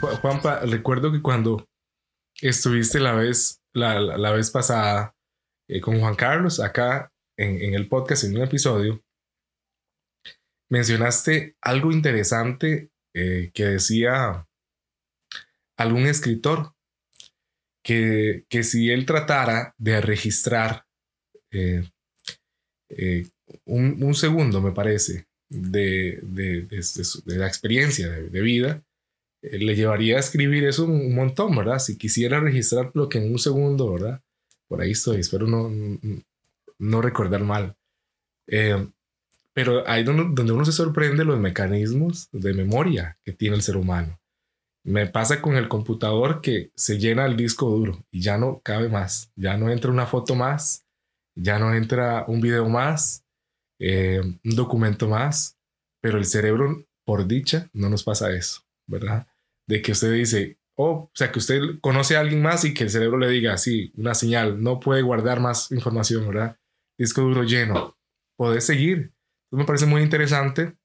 [0.00, 1.68] Juanpa, recuerdo que cuando
[2.40, 5.14] estuviste la vez, la, la, vez pasada
[5.68, 9.02] eh, con Juan Carlos acá en, el podcast, en un episodio,
[10.70, 14.46] mencionaste algo interesante eh, que decía
[15.76, 16.74] algún escritor,
[17.84, 20.84] que, que, si él tratara de registrar
[21.50, 21.88] eh,
[22.90, 23.28] eh,
[23.64, 26.68] un, segundo, me parece, de, de,
[27.24, 28.82] la experiencia de, vida,
[29.42, 31.78] le llevaría a escribir eso un, montón, ¿verdad?
[31.78, 34.22] Si quisiera registrar lo que en un segundo, ¿verdad?
[34.66, 35.70] Por ahí estoy, espero no,
[36.78, 37.76] no recordar mal.
[38.46, 38.88] Eh,
[39.52, 43.76] pero ahí donde, donde uno se sorprende los mecanismos de memoria que tiene el ser
[43.76, 44.20] humano.
[44.84, 48.88] Me pasa con el computador que se llena el disco duro y ya no cabe
[48.88, 50.86] más, ya no entra una foto más,
[51.34, 53.24] ya no entra un video más,
[53.78, 55.58] eh, un documento más,
[56.00, 59.28] pero el cerebro, por dicha, no nos pasa eso, ¿verdad?
[59.68, 62.84] De que usted dice, oh, o sea, que usted conoce a alguien más y que
[62.84, 66.58] el cerebro le diga, sí, una señal, no puede guardar más información, ¿verdad?
[66.98, 67.96] disco duro lleno,
[68.36, 69.12] podés seguir.
[69.44, 70.76] Entonces me parece muy interesante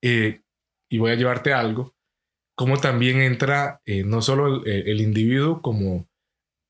[0.00, 0.42] eh,
[0.88, 1.94] y voy a llevarte algo,
[2.56, 6.08] como también entra eh, no solo el, individuo como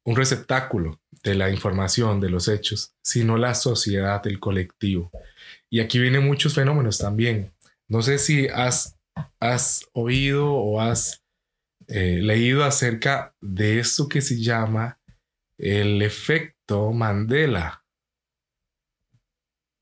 [0.05, 5.11] un receptáculo de la información, de los hechos, sino la sociedad, el colectivo.
[5.70, 7.53] Y aquí vienen muchos fenómenos también.
[7.87, 8.97] No sé si has,
[9.40, 11.24] has oído o has
[11.87, 14.98] eh, leído acerca de esto que se llama
[15.57, 17.85] el efecto Mandela.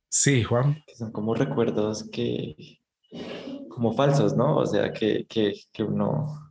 [0.08, 0.82] Sí, Juan.
[0.86, 2.80] Que son como recuerdos que,
[3.68, 4.56] como falsos, ¿no?
[4.56, 6.46] O sea, que, que, que uno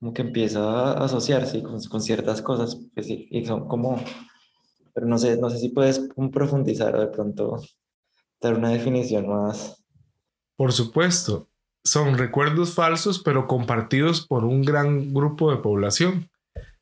[0.00, 4.02] como que empieza a asociarse con, con ciertas cosas, pues, y son como,
[4.94, 7.60] pero no sé, no sé si puedes profundizar o de pronto
[8.40, 9.84] dar una definición más.
[10.56, 11.49] Por supuesto,
[11.84, 16.30] son recuerdos falsos, pero compartidos por un gran grupo de población.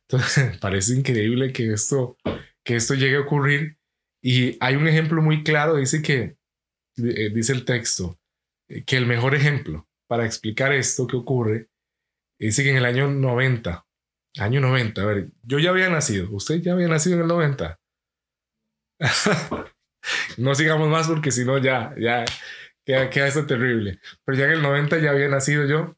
[0.08, 2.16] Entonces, parece increíble que esto,
[2.64, 3.78] que esto llegue a ocurrir
[4.22, 6.36] y hay un ejemplo muy claro, dice que,
[6.96, 8.18] eh, dice el texto,
[8.68, 11.68] eh, que el mejor ejemplo para explicar esto que ocurre,
[12.38, 13.86] dice que en el año 90,
[14.38, 17.78] año 90, a ver, yo ya había nacido, usted ya había nacido en el 90.
[20.38, 22.24] no sigamos más porque si no ya, ya
[22.88, 24.00] queda, queda esto terrible.
[24.24, 25.94] Pero ya en el 90 ya había nacido yo,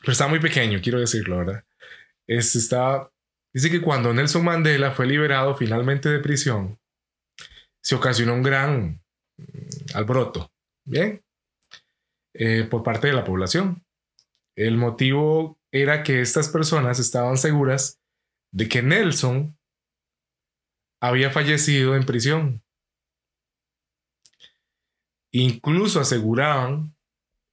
[0.00, 1.64] pero estaba muy pequeño, quiero decirlo, ¿verdad?
[2.26, 3.12] Es, estaba,
[3.54, 6.78] dice que cuando Nelson Mandela fue liberado finalmente de prisión,
[7.80, 9.00] se ocasionó un gran
[9.36, 10.52] mm, alboroto,
[10.84, 11.22] ¿bien?
[12.34, 13.84] Eh, por parte de la población.
[14.56, 18.00] El motivo era que estas personas estaban seguras
[18.52, 19.56] de que Nelson
[21.00, 22.62] había fallecido en prisión.
[25.32, 26.96] Incluso aseguraban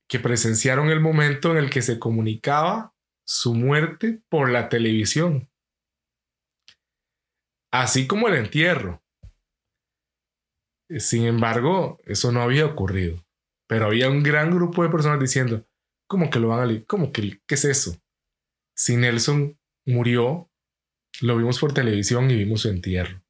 [0.07, 2.93] que presenciaron el momento en el que se comunicaba
[3.25, 5.49] su muerte por la televisión,
[7.71, 9.03] así como el entierro.
[10.99, 13.25] Sin embargo, eso no había ocurrido.
[13.67, 15.67] Pero había un gran grupo de personas diciendo,
[16.07, 17.99] ¿cómo que lo van a ¿Cómo que qué es eso?
[18.75, 20.51] Si Nelson murió,
[21.21, 23.23] lo vimos por televisión y vimos su entierro.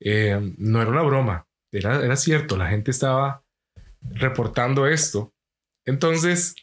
[0.00, 3.44] Eh, no era una broma, era, era cierto, la gente estaba
[4.02, 5.32] reportando esto.
[5.86, 6.54] Entonces,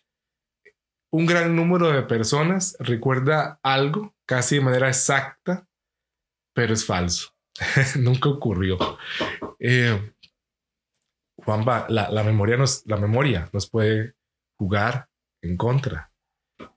[1.11, 5.67] un gran número de personas recuerda algo casi de manera exacta,
[6.53, 7.33] pero es falso.
[7.99, 8.77] Nunca ocurrió.
[9.59, 10.13] Eh,
[11.37, 14.15] Juanba, la, memoria nos, la memoria nos puede
[14.59, 15.07] jugar
[15.41, 16.11] en contra.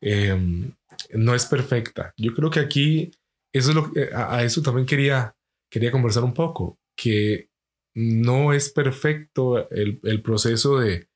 [0.00, 0.74] Em,
[1.14, 2.12] no es perfecta.
[2.16, 3.10] Yo creo que aquí
[3.52, 5.34] eso es lo, a, eso también quería,
[5.70, 7.49] quería conversar un poco, que
[7.94, 11.08] no es perfecto el, el proceso de,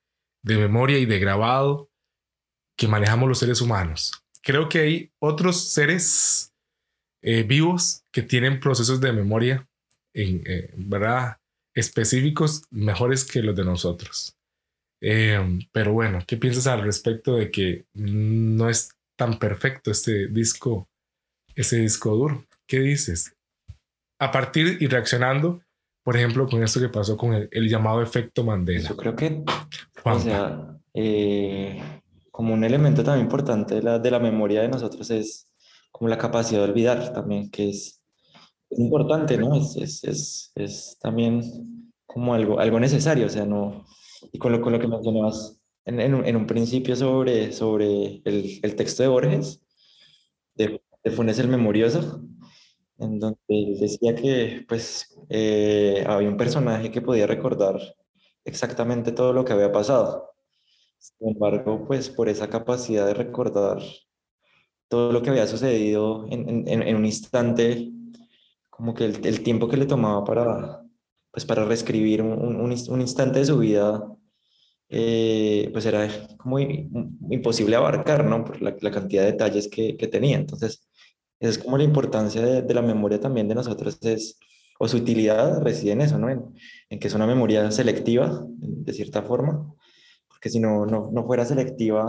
[0.42, 1.90] de, memoria y de grabado
[2.76, 4.12] que manejamos los seres humanos.
[4.42, 6.52] Creo que hay otros seres
[7.22, 9.68] eh, vivos que tienen procesos de memoria
[10.12, 11.38] en, eh, ¿verdad?
[11.74, 14.36] específicos mejores que los de nosotros.
[15.00, 15.38] Eh,
[15.72, 20.88] pero bueno, ¿qué piensas al respecto de que no es tan perfecto este disco,
[21.54, 22.46] ese disco duro?
[22.66, 23.36] ¿Qué dices?
[24.18, 25.62] A partir y reaccionando,
[26.04, 28.90] por ejemplo, con esto que pasó con el, llamado efecto Mandela.
[28.90, 29.42] Yo creo que,
[30.04, 31.82] o sea, eh,
[32.30, 35.50] como un elemento también importante de la, de la memoria de nosotros es
[35.90, 38.02] como la capacidad de olvidar también, que es,
[38.76, 39.54] importante, ¿no?
[39.54, 41.42] Es, es, es, es, también
[42.06, 43.86] como algo, algo necesario, o sea, no...
[44.32, 48.20] Y con lo, con lo que mencionabas en, en, un, en un principio sobre, sobre
[48.24, 49.62] el, el, texto de Borges,
[50.54, 52.20] de, de Funes el Memorioso,
[53.04, 57.80] en donde decía que pues eh, había un personaje que podía recordar
[58.44, 60.30] exactamente todo lo que había pasado.
[60.98, 63.82] Sin embargo, pues por esa capacidad de recordar
[64.88, 67.90] todo lo que había sucedido en, en, un instante,
[68.70, 70.82] como que el, tiempo que le tomaba para,
[71.30, 74.14] pues para reescribir un, un, un instante de su vida,
[74.88, 78.44] eh, pues era como imposible abarcar, ¿no?
[78.44, 80.36] Por la, cantidad de detalles que, tenía.
[80.36, 80.86] Entonces,
[81.40, 84.38] es como la importancia de, de, la memoria también de nosotros, es,
[84.78, 86.30] o su utilidad reside en eso, ¿no?
[86.30, 86.42] En,
[86.90, 89.74] en que es una memoria selectiva, de cierta forma,
[90.28, 92.06] porque si no, no, no fuera selectiva,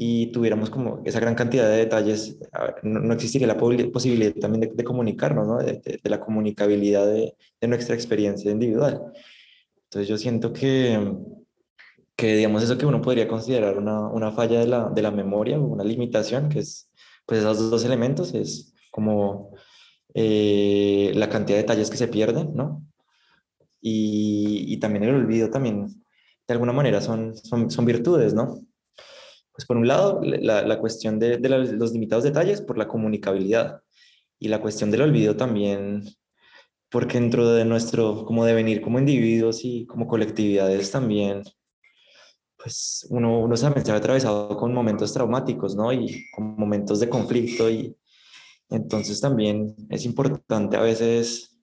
[0.00, 2.38] y tuviéramos como esa gran cantidad de detalles,
[2.84, 5.58] no, existiría la posibilidad también de, comunicarnos, ¿no?
[5.58, 9.12] de, de, la comunicabilidad de, de, nuestra experiencia individual.
[9.82, 11.16] Entonces yo siento que,
[12.14, 15.58] que, digamos, eso que uno podría considerar una, una falla de la, de la memoria
[15.58, 16.87] o una limitación, que es
[17.28, 19.54] pues esos dos elementos, es como
[20.14, 22.82] eh, la cantidad de detalles que se pierden, ¿no?
[23.82, 28.58] Y, y, también el olvido también, de alguna manera, son, son, son virtudes, ¿no?
[29.52, 33.82] Pues por un lado, la, la cuestión de, de, los limitados detalles por la comunicabilidad
[34.38, 36.04] y la cuestión del olvido también,
[36.88, 41.42] porque dentro de nuestro como devenir como individuos y como colectividades también,
[42.58, 45.92] pues uno, uno se ha atravesado con momentos traumáticos, ¿no?
[45.92, 47.96] Y con momentos de conflicto y
[48.68, 51.56] entonces también es importante a veces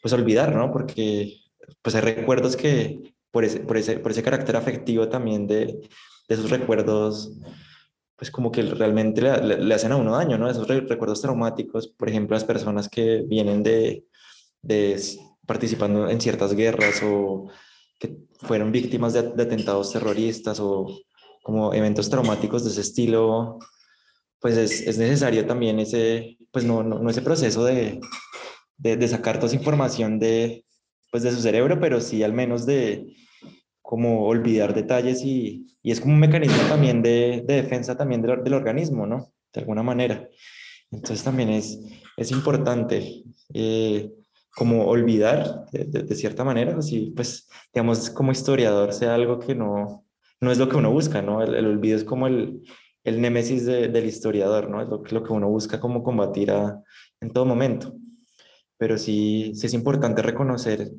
[0.00, 0.70] pues olvidar, ¿no?
[0.70, 1.40] Porque
[1.82, 6.34] pues hay recuerdos que por ese, por ese, por ese carácter afectivo también de, de
[6.34, 7.32] esos recuerdos,
[8.16, 10.48] pues como que realmente le, le, hacen a uno daño, ¿no?
[10.48, 14.06] Esos recuerdos traumáticos, por ejemplo, las personas que vienen de,
[14.62, 15.00] de
[15.46, 17.48] participando en ciertas guerras o
[17.98, 20.86] que fueron víctimas de, atentados terroristas o
[21.42, 23.58] como eventos traumáticos de ese estilo,
[24.40, 28.00] pues es, es necesario también ese, pues no, no, ese proceso de,
[28.76, 30.64] de, sacar toda esa información de,
[31.10, 33.16] pues de su cerebro, pero sí al menos de,
[33.80, 38.44] como olvidar detalles y, y es como un mecanismo también de, de defensa también del,
[38.44, 39.32] del, organismo, ¿no?
[39.52, 40.28] De alguna manera.
[40.90, 41.80] Entonces también es,
[42.16, 44.10] es importante eh,
[44.58, 49.54] como olvidar de, de, de, cierta manera, así pues digamos como historiador sea algo que
[49.54, 50.04] no,
[50.40, 51.44] no es lo que uno busca, ¿no?
[51.44, 52.64] El, olvido es como el,
[53.04, 54.82] el némesis del historiador, ¿no?
[54.82, 56.82] Es lo, lo que uno busca como combatir a,
[57.20, 57.94] en todo momento.
[58.78, 60.90] Pero sí, sí es importante reconocer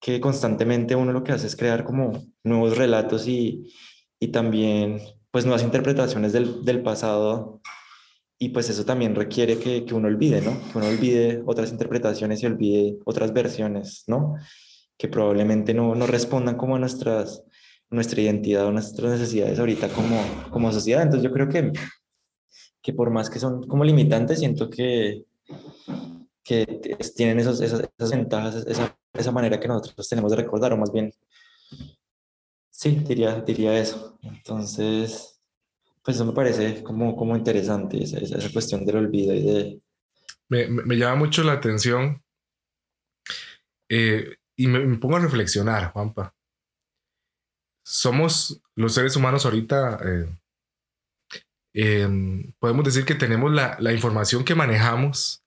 [0.00, 2.12] que constantemente uno lo que hace es crear como
[2.44, 3.72] nuevos relatos y,
[4.20, 5.00] y también
[5.32, 7.60] pues nuevas interpretaciones del, del, pasado
[8.38, 10.52] y pues eso también requiere que, que, uno olvide, ¿no?
[10.70, 14.34] Que uno olvide otras interpretaciones y olvide otras versiones, ¿no?
[14.96, 17.42] Que probablemente no, no respondan como a nuestras,
[17.90, 20.20] nuestra identidad o nuestras necesidades ahorita como,
[20.50, 21.02] como sociedad.
[21.02, 21.72] Entonces yo creo que,
[22.82, 25.24] que por más que son como limitantes, siento que,
[26.42, 26.66] que
[27.16, 31.12] tienen esos, esas, ventajas, esa esa manera que nosotros tenemos de recordar, o más bien,
[32.70, 34.18] sí, diría, diría eso.
[34.22, 35.35] Entonces,
[36.06, 39.82] pues eso me parece como, como interesante, esa, cuestión del olvido y de...
[40.48, 42.22] Me, me llama mucho la atención
[43.90, 46.32] eh, y me, pongo a reflexionar, Juanpa.
[47.84, 50.38] Somos los seres humanos ahorita, eh,
[51.74, 52.08] eh,
[52.60, 55.42] podemos decir que tenemos la, la información que manejamos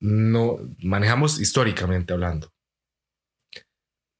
[0.00, 2.52] no manejamos históricamente hablando.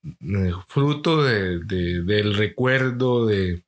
[0.05, 3.64] Eh, fruto de, de, del recuerdo de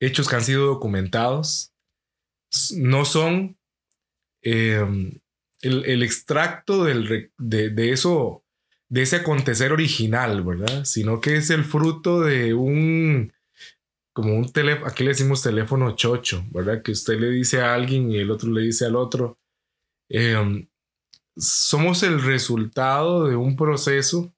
[0.00, 1.72] hechos que han sido documentados,
[2.76, 3.56] no son
[4.42, 4.84] eh,
[5.60, 8.44] el, el, extracto de, de, eso,
[8.88, 10.84] de ese acontecer original, ¿verdad?
[10.84, 13.32] Sino que es el fruto de un,
[14.12, 16.82] como un teléfono, aquí le decimos teléfono chocho, ¿verdad?
[16.82, 19.38] Que usted le dice a alguien y el otro le dice al otro.
[20.08, 20.66] Eh,
[21.36, 24.34] somos el resultado de un proceso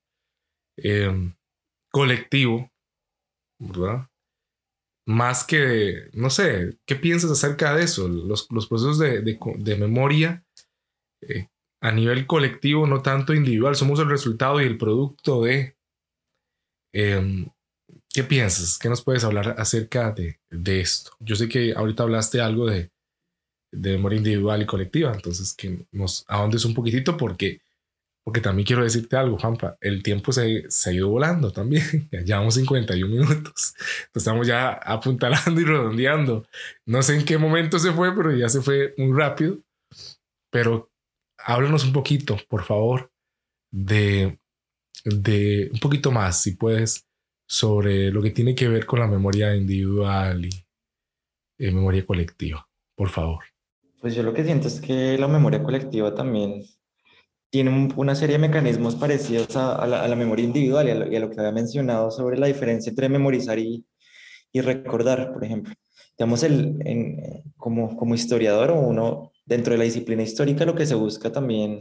[0.76, 1.32] eh,
[1.90, 2.70] colectivo,
[3.58, 4.08] ¿verdad?
[5.06, 8.08] Más que, no sé, ¿qué piensas acerca de eso?
[8.08, 10.44] Los, los procesos de, de, memoria
[11.20, 11.48] eh,
[11.82, 13.76] a nivel colectivo, no tanto individual.
[13.76, 15.76] Somos el resultado y el producto de...
[16.92, 17.48] Em,
[18.08, 18.78] ¿Qué piensas?
[18.78, 21.10] ¿Qué nos puedes hablar acerca de, de, esto?
[21.18, 22.92] Yo sé que ahorita hablaste algo de,
[23.74, 27.60] de memoria individual y colectiva, entonces que nos ahondes un poquitito porque,
[28.24, 32.20] porque también quiero decirte algo, Juanpa, el tiempo se, se ha ido volando también, ya
[32.22, 33.74] llevamos 51 minutos,
[34.14, 36.46] estamos ya apuntalando y redondeando.
[36.86, 39.58] No sé en qué momento se fue, pero ya se fue muy rápido,
[40.50, 40.90] pero
[41.38, 43.12] háblanos un poquito, por favor,
[43.70, 44.38] de,
[45.04, 47.06] de un poquito más, si puedes,
[47.46, 50.66] sobre lo que tiene que ver con la memoria individual y
[51.58, 52.66] eh, memoria colectiva,
[52.96, 53.44] por favor.
[54.00, 56.64] Pues yo lo que siento es que la memoria colectiva también
[57.54, 61.52] tiene una serie de mecanismos parecidos a, la, memoria individual y a, lo, que había
[61.52, 63.86] mencionado sobre la diferencia entre memorizar y,
[64.50, 65.72] y recordar, por ejemplo.
[66.18, 70.84] Digamos, el, en, como, como historiador o uno dentro de la disciplina histórica lo que
[70.84, 71.78] se busca también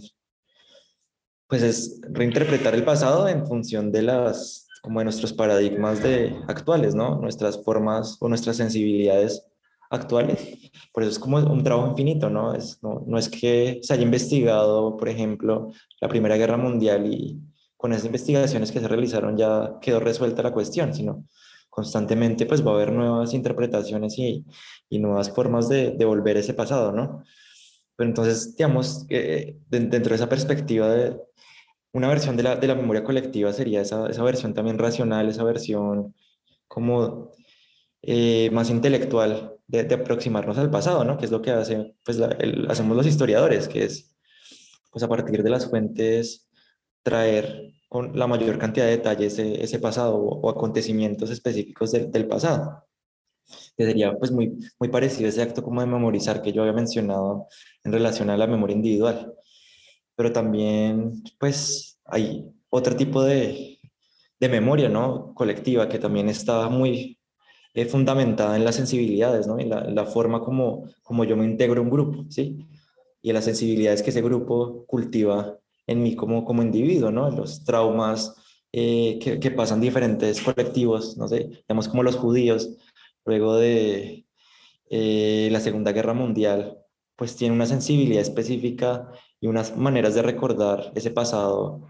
[1.47, 6.93] pues es reinterpretar el pasado en función de las como de nuestros paradigmas de actuales,
[6.93, 7.19] ¿no?
[7.19, 9.43] Nuestras formas o nuestras sensibilidades
[9.93, 10.71] actuales.
[10.91, 12.53] Por eso es como un trabajo infinito, ¿no?
[12.53, 15.71] Es, no, no es que se haya investigado, por ejemplo,
[16.01, 17.39] la Primera Guerra Mundial y
[17.77, 21.25] con esas investigaciones que se realizaron ya quedó resuelta la cuestión, sino
[21.69, 24.45] constantemente pues va a haber nuevas interpretaciones y,
[24.89, 27.23] y nuevas formas de, de volver ese pasado, ¿no?
[27.95, 31.19] Pero entonces, digamos, eh, dentro de esa perspectiva de
[31.93, 35.43] una versión de la, de la memoria colectiva sería esa, esa, versión también racional, esa
[35.43, 36.15] versión
[36.67, 37.31] como
[38.01, 41.17] eh, más intelectual de, aproximarnos al pasado, ¿no?
[41.17, 42.19] Que es lo que hace, pues,
[42.69, 44.15] hacemos los historiadores, que es,
[44.91, 46.49] pues, a partir de las fuentes,
[47.03, 52.83] traer con la mayor cantidad de detalles ese, ese pasado o, acontecimientos específicos del pasado
[53.77, 56.73] que sería pues muy, muy parecido a ese acto como de memorizar que yo había
[56.73, 57.47] mencionado
[57.83, 59.33] en relación a la memoria individual.
[60.15, 63.79] Pero también pues hay otro tipo de,
[64.39, 65.33] de memoria, ¿no?
[65.33, 67.19] Colectiva que también está muy
[67.73, 69.59] eh, fundamentada en las sensibilidades, ¿no?
[69.59, 72.65] En la, la, forma como, como yo me integro en un grupo, ¿sí?
[73.21, 75.57] Y en las sensibilidades que ese grupo cultiva
[75.87, 77.29] en mí como, como individuo, ¿no?
[77.31, 78.35] Los traumas
[78.71, 82.69] eh, que, que, pasan diferentes colectivos, no sé, digamos como los judíos,
[83.25, 84.25] luego de
[84.89, 86.79] eh, la Segunda Guerra Mundial,
[87.15, 91.87] pues tiene una sensibilidad específica y unas maneras de recordar ese pasado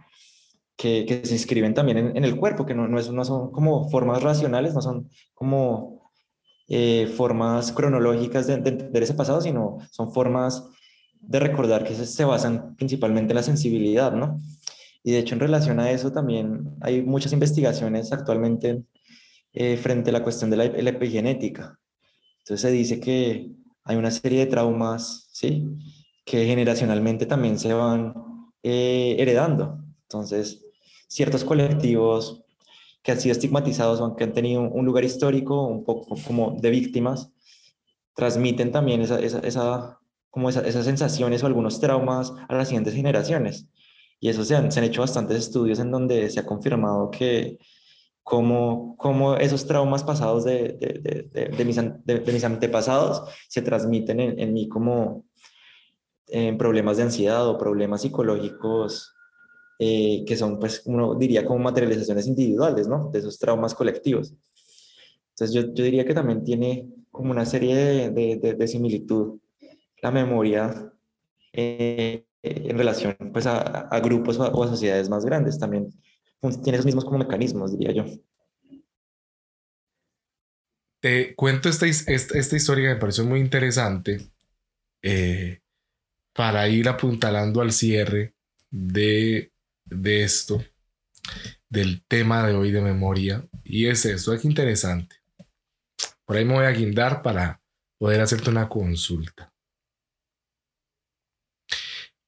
[0.76, 3.52] que, que se inscriben también en, en, el cuerpo, que no, no, es, no son
[3.52, 6.12] como formas racionales, no son como
[6.68, 10.68] eh, formas cronológicas de, de, entender ese pasado, sino son formas
[11.20, 14.42] de recordar que se, se basan principalmente en la sensibilidad, ¿no?
[15.04, 18.84] Y de hecho en relación a eso también hay muchas investigaciones actualmente
[19.52, 21.78] eh, frente a la cuestión de la, la, epigenética.
[22.40, 23.52] Entonces se dice que
[23.84, 25.66] hay una serie de traumas, ¿sí?
[26.26, 28.14] Que generacionalmente también se van
[28.64, 29.84] eh, heredando.
[30.04, 30.63] Entonces,
[31.14, 32.42] ciertos colectivos
[33.04, 36.70] que han sido estigmatizados o que han tenido un lugar histórico un poco como de
[36.70, 37.32] víctimas,
[38.16, 40.00] transmiten también esa, esa, esa
[40.32, 43.68] como esa, esas sensaciones o algunos traumas a las siguientes generaciones.
[44.20, 47.60] Y eso se han, se han hecho bastantes estudios en donde se ha confirmado que
[48.24, 51.78] cómo, cómo esos traumas pasados de, de, de, de mis,
[52.34, 55.26] mis, antepasados se transmiten en, en mí como
[56.28, 59.14] en problemas de ansiedad o problemas psicológicos
[59.80, 63.10] eh, que son, pues, uno diría como materializaciones individuales, ¿no?
[63.12, 64.34] De esos traumas colectivos.
[65.30, 69.40] Entonces yo, yo diría que también tiene como una serie de, similitud
[70.02, 70.92] la memoria
[71.54, 75.94] eh, en relación pues, a, a grupos o a, o a sociedades más grandes también
[76.52, 78.06] tiene esos mismos como mecanismos, diría yo.
[81.00, 84.30] Te cuento esta, esta, esta historia que me pareció muy interesante
[85.02, 85.62] eh,
[86.34, 88.34] para ir apuntalando al cierre
[88.70, 89.52] de,
[89.86, 90.64] de esto,
[91.70, 93.48] del tema de hoy de memoria.
[93.64, 95.18] Y es esto, es interesante.
[96.26, 97.62] Por ahí me voy a guindar para
[98.00, 99.54] poder hacerte una consulta.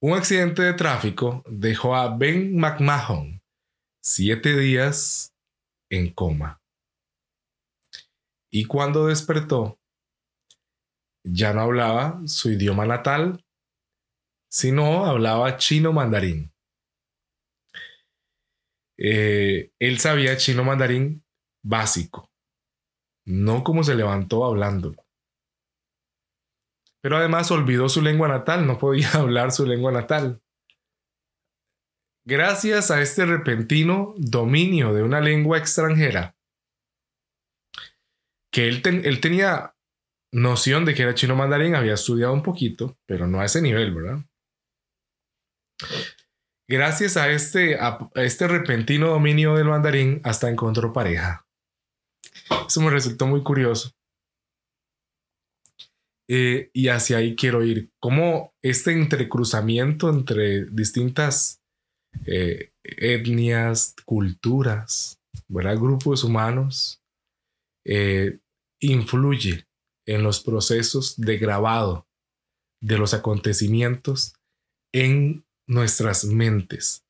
[0.01, 3.41] Un accidente de tráfico dejó a Ben McMahon
[4.03, 5.33] siete días
[5.89, 6.61] en coma.
[8.51, 9.79] Y cuando despertó,
[11.23, 13.43] ya no hablaba su idioma natal,
[14.49, 16.54] sino hablaba chino mandarín.
[18.97, 21.25] Eh, él sabía chino mandarín
[21.63, 22.31] básico,
[23.25, 24.95] no como se levantó hablando.
[27.01, 30.41] Pero además olvidó su lengua natal, no podía hablar su lengua natal.
[32.27, 36.35] Gracias a este repentino dominio de una lengua extranjera,
[38.51, 39.75] que él, él tenía
[40.31, 43.93] noción de que era chino mandarín, había estudiado un poquito, pero no a ese nivel,
[43.93, 44.19] ¿verdad?
[46.67, 47.77] Gracias a este,
[48.15, 51.45] este repentino dominio del mandarín, hasta encontró pareja.
[52.67, 53.91] Eso me resultó muy curioso.
[56.27, 57.91] Eh, y hacia ahí quiero ir.
[57.99, 61.61] Cómo este entrecruzamiento entre distintas
[62.25, 65.77] eh, etnias, culturas, ¿verdad?
[65.77, 67.03] grupos humanos,
[67.85, 68.39] eh,
[68.79, 69.67] influye
[70.07, 72.07] en los procesos de grabado
[72.81, 74.33] de los acontecimientos
[74.93, 77.05] en nuestras mentes.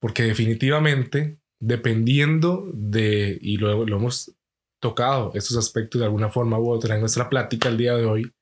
[0.00, 4.34] Porque definitivamente, dependiendo de, y luego lo hemos
[4.80, 8.32] tocado, estos aspectos de alguna forma u otra en nuestra plática el día de hoy,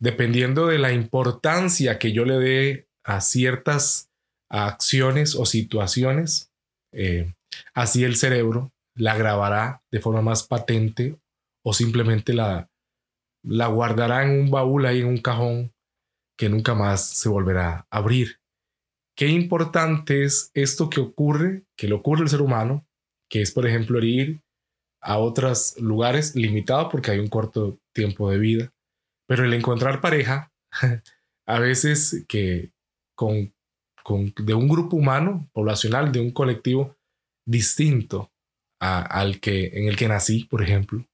[0.00, 4.10] dependiendo de la importancia que yo le dé a ciertas
[4.48, 6.50] acciones o situaciones,
[6.92, 7.34] eh,
[7.74, 11.18] así el cerebro la grabará de forma más patente
[11.64, 12.70] o simplemente la,
[13.42, 15.72] la guardará en un baúl ahí en un cajón
[16.38, 18.39] que nunca más se volverá a abrir.
[19.20, 22.86] Qué importante es esto que ocurre, que le ocurre al ser humano,
[23.28, 24.40] que es por ejemplo ir
[25.02, 28.72] a otros lugares limitado porque hay un corto tiempo de vida,
[29.28, 30.50] pero el encontrar pareja,
[31.46, 32.72] a veces que
[33.14, 33.52] con,
[34.02, 36.96] con de un grupo humano, poblacional, de un colectivo
[37.46, 38.32] distinto
[38.80, 41.06] al que en el que nací, por ejemplo,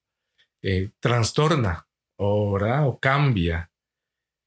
[0.63, 1.89] eh, trastorna
[2.21, 3.73] o, o cambia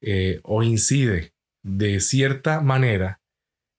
[0.01, 3.18] eh, o incide de cierta manera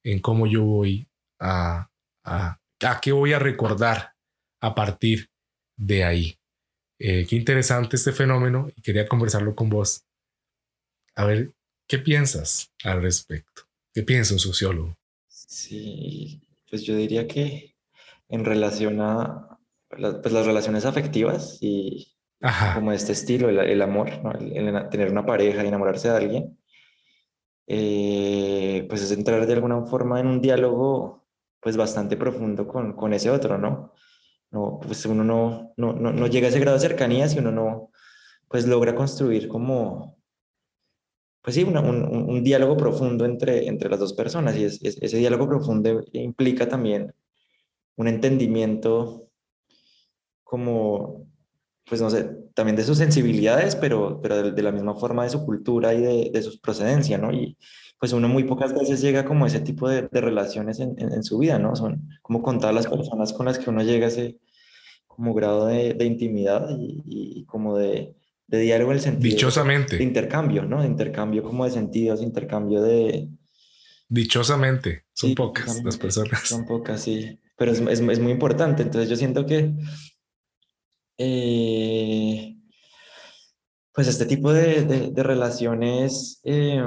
[0.04, 1.90] en cómo yo voy a,
[2.24, 4.14] a, a qué voy a recordar
[4.60, 5.30] a partir
[5.76, 6.38] de ahí.
[6.98, 10.04] Eh, qué interesante este fenómeno y quería conversarlo con vos.
[11.14, 11.52] A ver,
[11.88, 13.62] ¿qué piensas al respecto?
[13.92, 14.96] ¿Qué piensa un sociólogo?
[15.26, 17.74] Sí, pues yo diría que
[18.28, 22.14] en relación a pues las relaciones afectivas y
[22.74, 24.10] como este estilo, el, amor,
[24.90, 26.59] tener una pareja y enamorarse de alguien,
[27.72, 31.24] eh, pues es entrar de alguna forma en un diálogo
[31.60, 33.92] pues bastante profundo con, con ese otro, ¿no?
[34.50, 37.90] no pues uno no, no, no, llega a ese grado de cercanía si uno no
[38.48, 40.18] pues logra construir como
[41.42, 46.02] pues sí, un, un, diálogo profundo entre, entre las dos personas y ese diálogo profundo
[46.12, 47.14] implica también
[47.94, 49.28] un entendimiento
[50.42, 51.28] como,
[51.90, 55.44] pues no sé, también de sus sensibilidades, pero, pero de, la misma forma de su
[55.44, 57.32] cultura y de, de su procedencia, ¿no?
[57.32, 57.58] Y
[57.98, 61.24] pues uno muy pocas veces llega como a ese tipo de, de relaciones en, en,
[61.24, 61.74] su vida, ¿no?
[61.74, 64.38] Son como contar las personas con las que uno llega a ese
[65.08, 68.14] como grado de, intimidad y, y, como de,
[68.46, 69.96] de diálogo en el sentido Dichosamente.
[69.96, 70.82] de intercambio, ¿no?
[70.82, 73.28] De intercambio como de sentidos, intercambio de...
[74.08, 76.40] Dichosamente, son pocas las personas.
[76.48, 79.74] Son pocas, sí, pero es, es, es muy importante, entonces yo siento que
[81.22, 82.56] eh,
[83.92, 86.82] pues este tipo de, de, relaciones eh,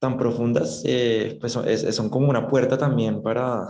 [0.00, 3.68] tan profundas, eh, pues son, son, como una puerta también para,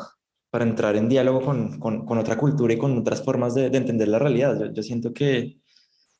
[0.48, 4.08] para entrar en diálogo con, con, otra cultura y con otras formas de, de entender
[4.08, 4.72] la realidad.
[4.72, 5.61] Yo, siento que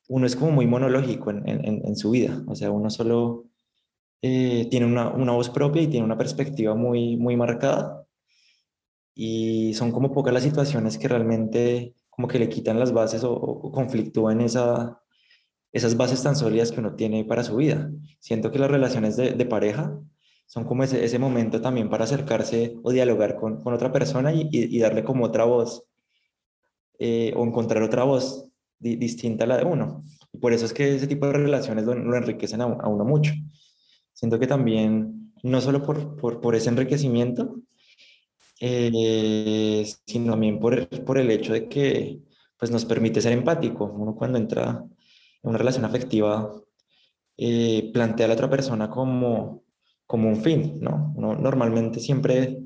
[0.07, 3.45] uno es como muy monológico en, en, en su vida, o sea, uno solo
[4.21, 8.05] tiene una, una, voz propia y tiene una perspectiva muy, muy marcada
[9.15, 13.71] y son como pocas las situaciones que realmente como que le quitan las bases o,
[13.71, 15.01] conflictúan esa,
[15.71, 17.89] esas bases tan sólidas que uno tiene para su vida.
[18.19, 19.99] Siento que las relaciones de, de pareja
[20.45, 24.49] son como ese, ese, momento también para acercarse o dialogar con, con otra persona y,
[24.51, 25.87] y, darle como otra voz
[26.99, 28.45] eh, o encontrar otra voz
[28.77, 30.03] distinta a la de uno.
[30.33, 33.05] Y por eso es que ese tipo de relaciones lo, lo enriquecen a, a, uno
[33.05, 33.31] mucho.
[34.11, 37.55] Siento que también, no solo por, por, por ese enriquecimiento,
[38.63, 42.21] eh, sino también por, por el hecho de que
[42.57, 43.85] pues, nos permite ser empático.
[43.85, 44.83] Uno cuando entra
[45.41, 46.53] en una relación afectiva
[47.37, 49.63] eh, plantea a la otra persona como,
[50.05, 51.11] como un fin, ¿no?
[51.15, 52.59] Uno normalmente siempre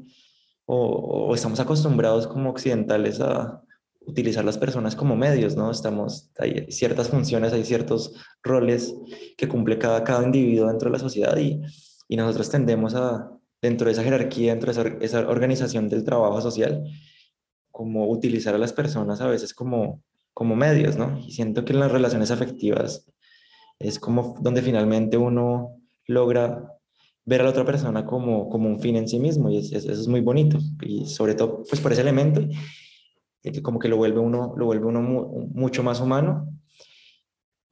[0.66, 3.62] o, o, estamos acostumbrados como occidentales a
[4.02, 5.72] utilizar las personas como medios, ¿no?
[5.72, 8.94] Estamos, hay ciertas funciones, hay ciertos roles
[9.38, 11.62] que cumple cada, cada individuo dentro de la sociedad y,
[12.10, 13.35] y nosotros tendemos a,
[13.66, 16.84] dentro de esa jerarquía, dentro de esa, organización del trabajo social,
[17.72, 20.02] como utilizar a las personas a veces como,
[20.34, 21.20] como medios, ¿no?
[21.20, 23.06] Y siento que en las relaciones afectivas
[23.80, 26.72] es como donde finalmente uno logra
[27.26, 30.08] ver a la otra persona como, como un fin en sí mismo y eso es
[30.08, 32.42] muy bonito y sobre todo pues por ese elemento
[33.64, 36.48] como que lo vuelve uno lo vuelve uno mucho más humano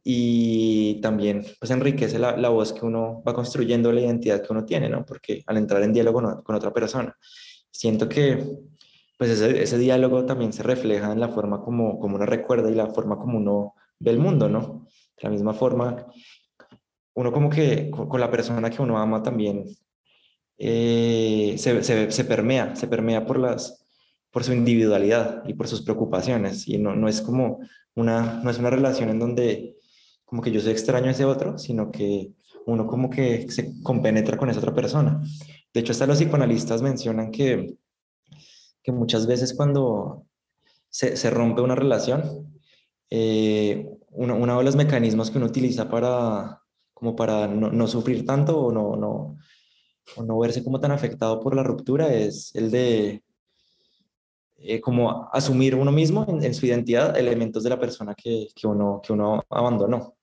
[0.03, 4.65] y también pues enriquece la, la, voz que uno va construyendo, la identidad que uno
[4.65, 5.05] tiene, ¿no?
[5.05, 7.17] Porque al entrar en diálogo con otra persona,
[7.71, 8.43] siento que
[9.17, 12.75] pues ese, ese, diálogo también se refleja en la forma como, como uno recuerda y
[12.75, 14.87] la forma como uno ve el mundo, ¿no?
[15.15, 16.07] De la misma forma,
[17.13, 19.65] uno como que con, la persona que uno ama también
[20.57, 23.85] eh, se, se, se, permea, se permea por, las,
[24.31, 26.67] por su individualidad y por sus preocupaciones.
[26.67, 27.59] Y no, no, es como
[27.95, 29.72] una, no es una relación en donde
[30.25, 32.31] como que yo soy extraño a ese otro, sino que
[32.65, 35.21] uno como que se compenetra con esa otra persona.
[35.73, 37.75] De hecho, hasta los psicoanalistas mencionan que,
[38.81, 40.25] que muchas veces cuando
[40.89, 42.53] se, se rompe una relación,
[43.09, 46.61] eh, uno, uno, de los mecanismos que uno utiliza para,
[46.93, 49.37] como para no, no sufrir tanto o no, no,
[50.15, 53.23] o no verse como tan afectado por la ruptura es el de
[54.65, 59.01] eh, como asumir uno mismo en, su identidad elementos de la persona que, que, uno,
[59.05, 60.15] que uno abandonó.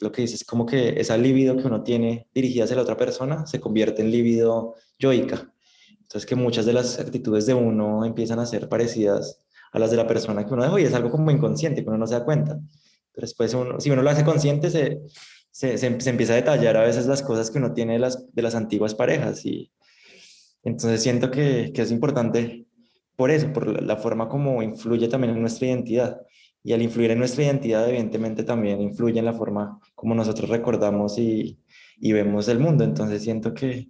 [0.00, 2.96] Lo que dice es como que esa libido que uno tiene dirigida hacia la otra
[2.96, 5.52] persona se convierte en libido yoica.
[6.00, 9.40] Entonces que muchas de las actitudes de uno empiezan a ser parecidas
[9.72, 11.98] a las de la persona que uno dejó y es algo como inconsciente que uno
[11.98, 12.60] no se da cuenta.
[13.12, 15.00] Pero después uno, si uno lo hace consciente se,
[15.50, 18.42] se, se, empieza a detallar a veces las cosas que uno tiene de las, de
[18.42, 19.72] las antiguas parejas y
[20.62, 22.66] entonces siento que, que es importante
[23.16, 26.20] por eso, por la forma como influye también en nuestra identidad.
[26.64, 31.18] Y al influir en nuestra identidad, evidentemente también influye en la forma como nosotros recordamos
[31.18, 31.58] y,
[31.98, 32.84] y vemos el mundo.
[32.84, 33.88] Entonces siento que,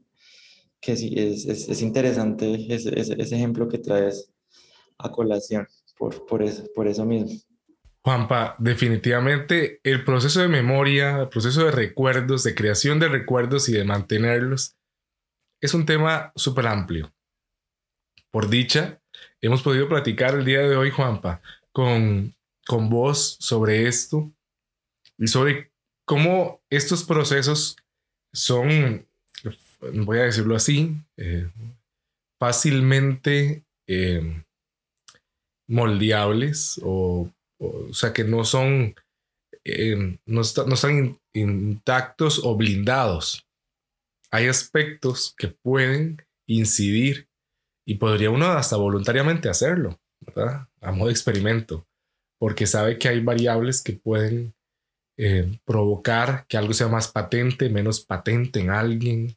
[0.81, 4.33] que sí, es, es, es interesante ese, ese, ejemplo que traes
[4.99, 5.67] a colación
[5.99, 7.31] por, por, eso, por eso mismo.
[8.01, 13.73] Juanpa, definitivamente el proceso de memoria, el proceso de recuerdos, de creación de recuerdos y
[13.73, 14.77] de mantenerlos,
[15.61, 17.15] es un tema súper amplio.
[18.33, 19.02] Por dicha,
[19.43, 22.35] hemos podido platicar el día de hoy, Juanpa, con,
[22.67, 24.33] con vos sobre esto
[25.19, 25.71] y sobre
[26.05, 27.77] cómo estos procesos
[28.33, 29.07] son,
[29.93, 31.51] voy a decirlo así, eh,
[32.39, 34.43] fácilmente eh,
[35.69, 37.31] moldeables o
[37.63, 38.95] o sea que no son,
[40.27, 43.47] no, no, están intactos o blindados.
[44.31, 47.29] Hay aspectos que pueden incidir
[47.85, 50.69] y podría uno hasta voluntariamente hacerlo, ¿verdad?
[50.81, 51.87] A modo de experimento,
[52.39, 54.55] porque sabe que hay variables que pueden
[55.17, 59.37] eh, provocar que algo sea más patente, menos patente en alguien,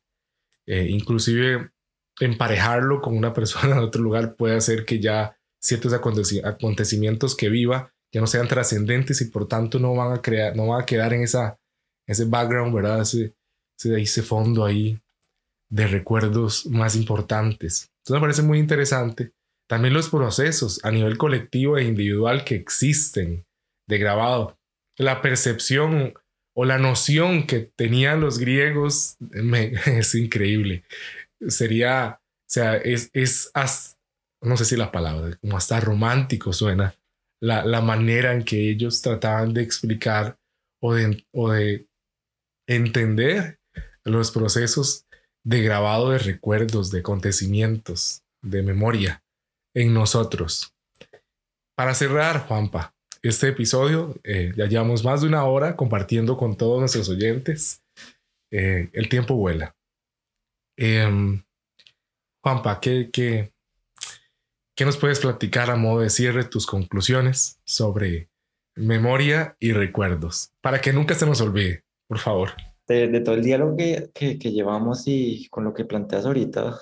[0.66, 1.72] eh, inclusive
[2.20, 7.92] emparejarlo con una persona de otro lugar puede hacer que ya ciertos acontecimientos que viva
[8.16, 11.14] que no sean trascendentes y por tanto no van a crear, no van a quedar
[11.14, 11.60] en esa,
[12.08, 13.02] ese background, ¿verdad?
[13.02, 13.36] Ese,
[13.78, 14.98] ese, ese fondo ahí
[15.70, 17.92] de recuerdos más importantes.
[18.06, 19.34] Entonces me parece muy interesante.
[19.68, 23.48] También los procesos a nivel colectivo e individual que existen
[23.90, 24.60] de grabado.
[24.98, 26.14] La percepción
[26.56, 29.18] o la noción que tenían los griegos
[29.88, 30.84] es increíble.
[31.48, 33.52] Sería, o sea, es, es
[34.42, 36.96] no sé si la palabra, como hasta romántico suena
[37.42, 40.40] la, manera en que ellos trataban de explicar
[40.82, 41.88] o de, o de
[42.68, 43.60] entender
[44.04, 45.05] los procesos
[45.46, 49.24] de grabado de recuerdos, de acontecimientos, de memoria
[49.74, 50.74] en nosotros.
[51.76, 56.80] Para cerrar, Juanpa, este episodio, eh, ya llevamos más de una hora compartiendo con todos
[56.80, 57.84] nuestros oyentes.
[58.52, 59.76] Eh, el tiempo vuela.
[60.78, 61.44] Em,
[62.42, 63.54] Juanpa, ¿qué, qué,
[64.76, 68.30] ¿Qué nos puedes platicar a modo de cierre tus conclusiones sobre
[68.76, 70.52] memoria y recuerdos?
[70.60, 72.52] Para que nunca se nos olvide, por favor.
[72.88, 76.78] De, todo el diálogo que, que, que, llevamos y con lo que planteas ahorita,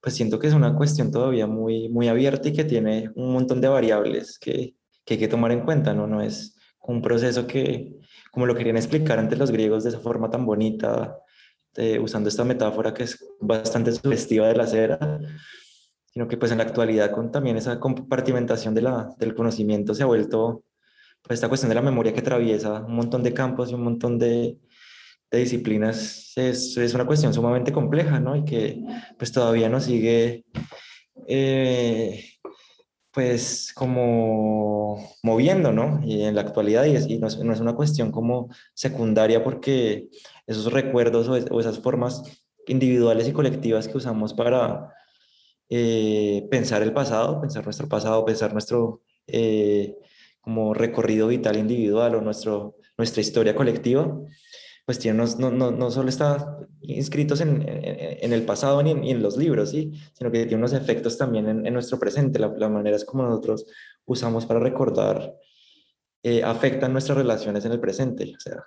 [0.00, 3.60] pues siento que es una cuestión todavía muy, muy abierta y que tiene un montón
[3.60, 6.06] de variables que, que hay que tomar en cuenta, ¿no?
[6.06, 7.92] No es un proceso que,
[8.30, 11.18] como lo querían explicar antes los griegos de esa forma tan bonita,
[11.74, 15.20] de, usando esta metáfora que es bastante sugestiva de la cera,
[16.06, 20.02] sino que pues en la actualidad con también esa compartimentación de la, del conocimiento se
[20.02, 20.64] ha vuelto
[21.22, 24.18] pues esta cuestión de la memoria que atraviesa un montón de campos y un montón
[24.18, 24.58] de,
[25.32, 28.36] de disciplinas es, es, una cuestión sumamente compleja, ¿no?
[28.36, 28.82] Y que
[29.18, 30.44] pues todavía nos sigue
[31.26, 32.24] eh,
[33.10, 36.00] pues como moviendo, ¿no?
[36.04, 39.42] Y en la actualidad y, es, y no, es, no, es, una cuestión como secundaria
[39.42, 40.08] porque
[40.46, 42.22] esos recuerdos o, o esas formas
[42.66, 44.92] individuales y colectivas que usamos para
[45.68, 49.96] eh, pensar el pasado, pensar nuestro pasado, pensar nuestro eh,
[50.42, 54.20] como recorrido vital individual o nuestro, nuestra historia colectiva,
[54.84, 59.36] pues tiene, no, no, no solo está inscritos en, en, el pasado ni en, los
[59.36, 59.92] libros, ¿sí?
[60.12, 62.38] sino que tiene unos efectos también en, nuestro presente.
[62.38, 63.64] La, la, manera es como nosotros
[64.04, 65.36] usamos para recordar
[66.24, 68.32] eh, afectan nuestras relaciones en el presente.
[68.36, 68.64] O sea,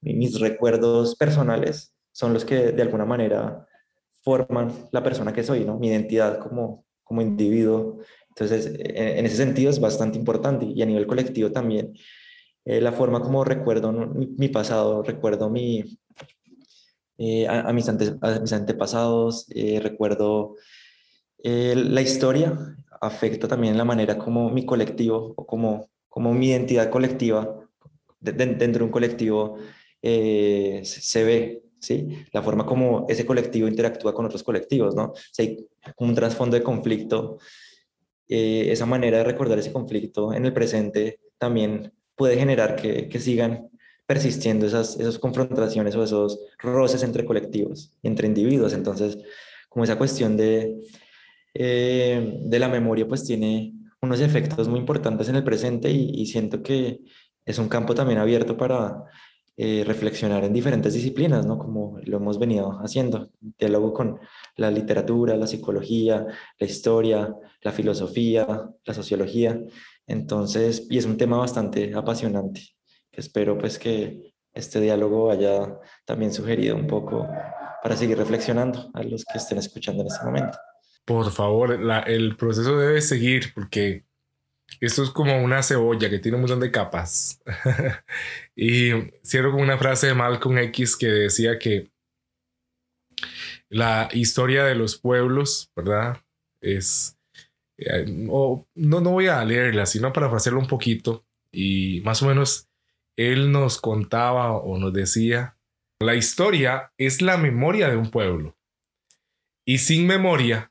[0.00, 3.66] mis recuerdos personales son los que de alguna manera
[4.22, 5.78] forman la persona que soy, ¿no?
[5.78, 7.98] Mi identidad como, como individuo.
[8.30, 11.92] Entonces, en, ese sentido es bastante importante y a nivel colectivo también.
[12.66, 15.84] Eh, la forma como recuerdo mi, pasado, recuerdo mi,
[17.16, 17.88] eh, a, mis
[18.40, 20.56] mis antepasados, eh, recuerdo
[21.44, 22.58] la historia,
[23.00, 27.60] afecta también la manera como mi colectivo o como, como mi identidad colectiva
[28.18, 29.58] dentro de un colectivo
[30.02, 32.08] se ve, ¿sí?
[32.32, 35.12] La forma como ese colectivo interactúa con otros colectivos, ¿no?
[35.38, 37.38] hay un trasfondo de conflicto,
[38.26, 43.68] esa manera de recordar ese conflicto en el presente también puede generar que, que sigan
[44.06, 48.72] persistiendo esas, esas confrontaciones o esos roces entre colectivos, entre individuos.
[48.72, 49.18] Entonces,
[49.68, 50.76] como esa cuestión de,
[51.54, 56.62] eh, de la memoria, pues tiene unos efectos muy importantes en el presente y, siento
[56.62, 57.00] que
[57.44, 59.04] es un campo también abierto para
[59.56, 61.58] eh, reflexionar en diferentes disciplinas, ¿no?
[61.58, 64.20] Como lo hemos venido haciendo, diálogo con
[64.56, 66.26] la literatura, la psicología,
[66.58, 68.46] la historia, la filosofía,
[68.84, 69.60] la sociología.
[70.06, 72.76] Entonces, y es un tema bastante apasionante
[73.16, 77.28] espero pues que este diálogo haya también sugerido un poco
[77.82, 80.58] para seguir reflexionando a los que estén escuchando en este momento.
[81.04, 84.04] Por favor, el proceso debe seguir porque
[84.80, 87.40] esto es como una cebolla que tiene un montón de capas.
[88.56, 88.90] y
[89.22, 91.90] cierro con una frase de Malcolm X que decía que
[93.68, 96.18] la historia de los pueblos, ¿verdad?
[96.60, 97.15] Es...
[97.78, 102.68] Eh, no, no voy a leerla, sino para hacerlo un poquito y más o menos
[103.16, 105.56] él nos contaba o nos decía,
[106.00, 108.58] la historia es la memoria de un pueblo.
[109.66, 110.70] Y sin memoria,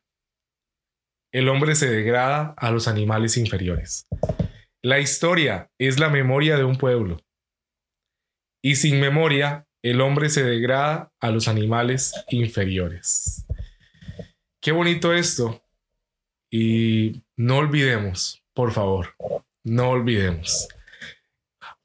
[1.33, 4.07] el hombre se degrada a los animales inferiores.
[4.83, 7.17] La historia es la memoria de un pueblo.
[8.63, 13.45] Y sin memoria, el hombre se degrada a los animales inferiores.
[14.61, 15.64] Qué bonito esto.
[16.49, 19.15] Y no olvidemos, por favor,
[19.63, 20.67] no olvidemos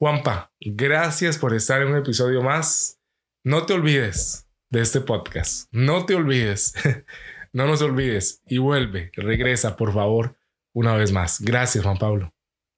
[0.01, 2.99] Juanpa, gracias por estar en un episodio más.
[3.43, 5.67] No te olvides de este podcast.
[5.71, 6.73] No te olvides.
[7.53, 10.37] no nos olvides y vuelve, regresa, por favor,
[10.73, 11.39] una vez más.
[11.39, 12.33] Gracias, Juan Pablo.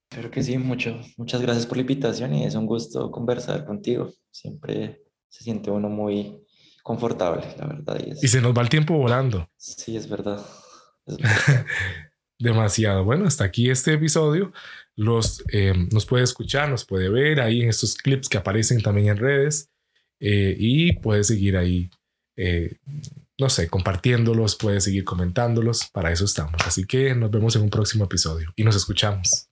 [0.09, 0.99] Creo que sí, mucho.
[1.15, 4.11] Muchas gracias por la invitación y es un gusto conversar contigo.
[4.29, 6.43] Siempre se siente uno muy
[6.83, 8.01] confortable, la verdad.
[8.05, 9.47] Y, se nos va el tiempo volando.
[9.55, 10.45] Sí, es verdad.
[12.39, 13.03] Demasiado.
[13.03, 14.51] Bueno, hasta aquí este episodio
[14.95, 19.09] los, eh, nos puede escuchar, nos puede ver ahí en estos clips que aparecen también
[19.09, 19.69] en redes
[20.19, 21.89] eh, y puede seguir ahí,
[22.37, 22.77] eh,
[23.39, 26.61] no sé, compartiéndolos, puede seguir comentándolos, para eso estamos.
[26.65, 29.49] Así que nos vemos en un próximo episodio y nos escuchamos.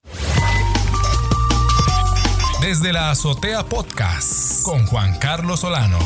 [2.61, 5.97] Desde la Azotea Podcast con Juan Carlos Solano.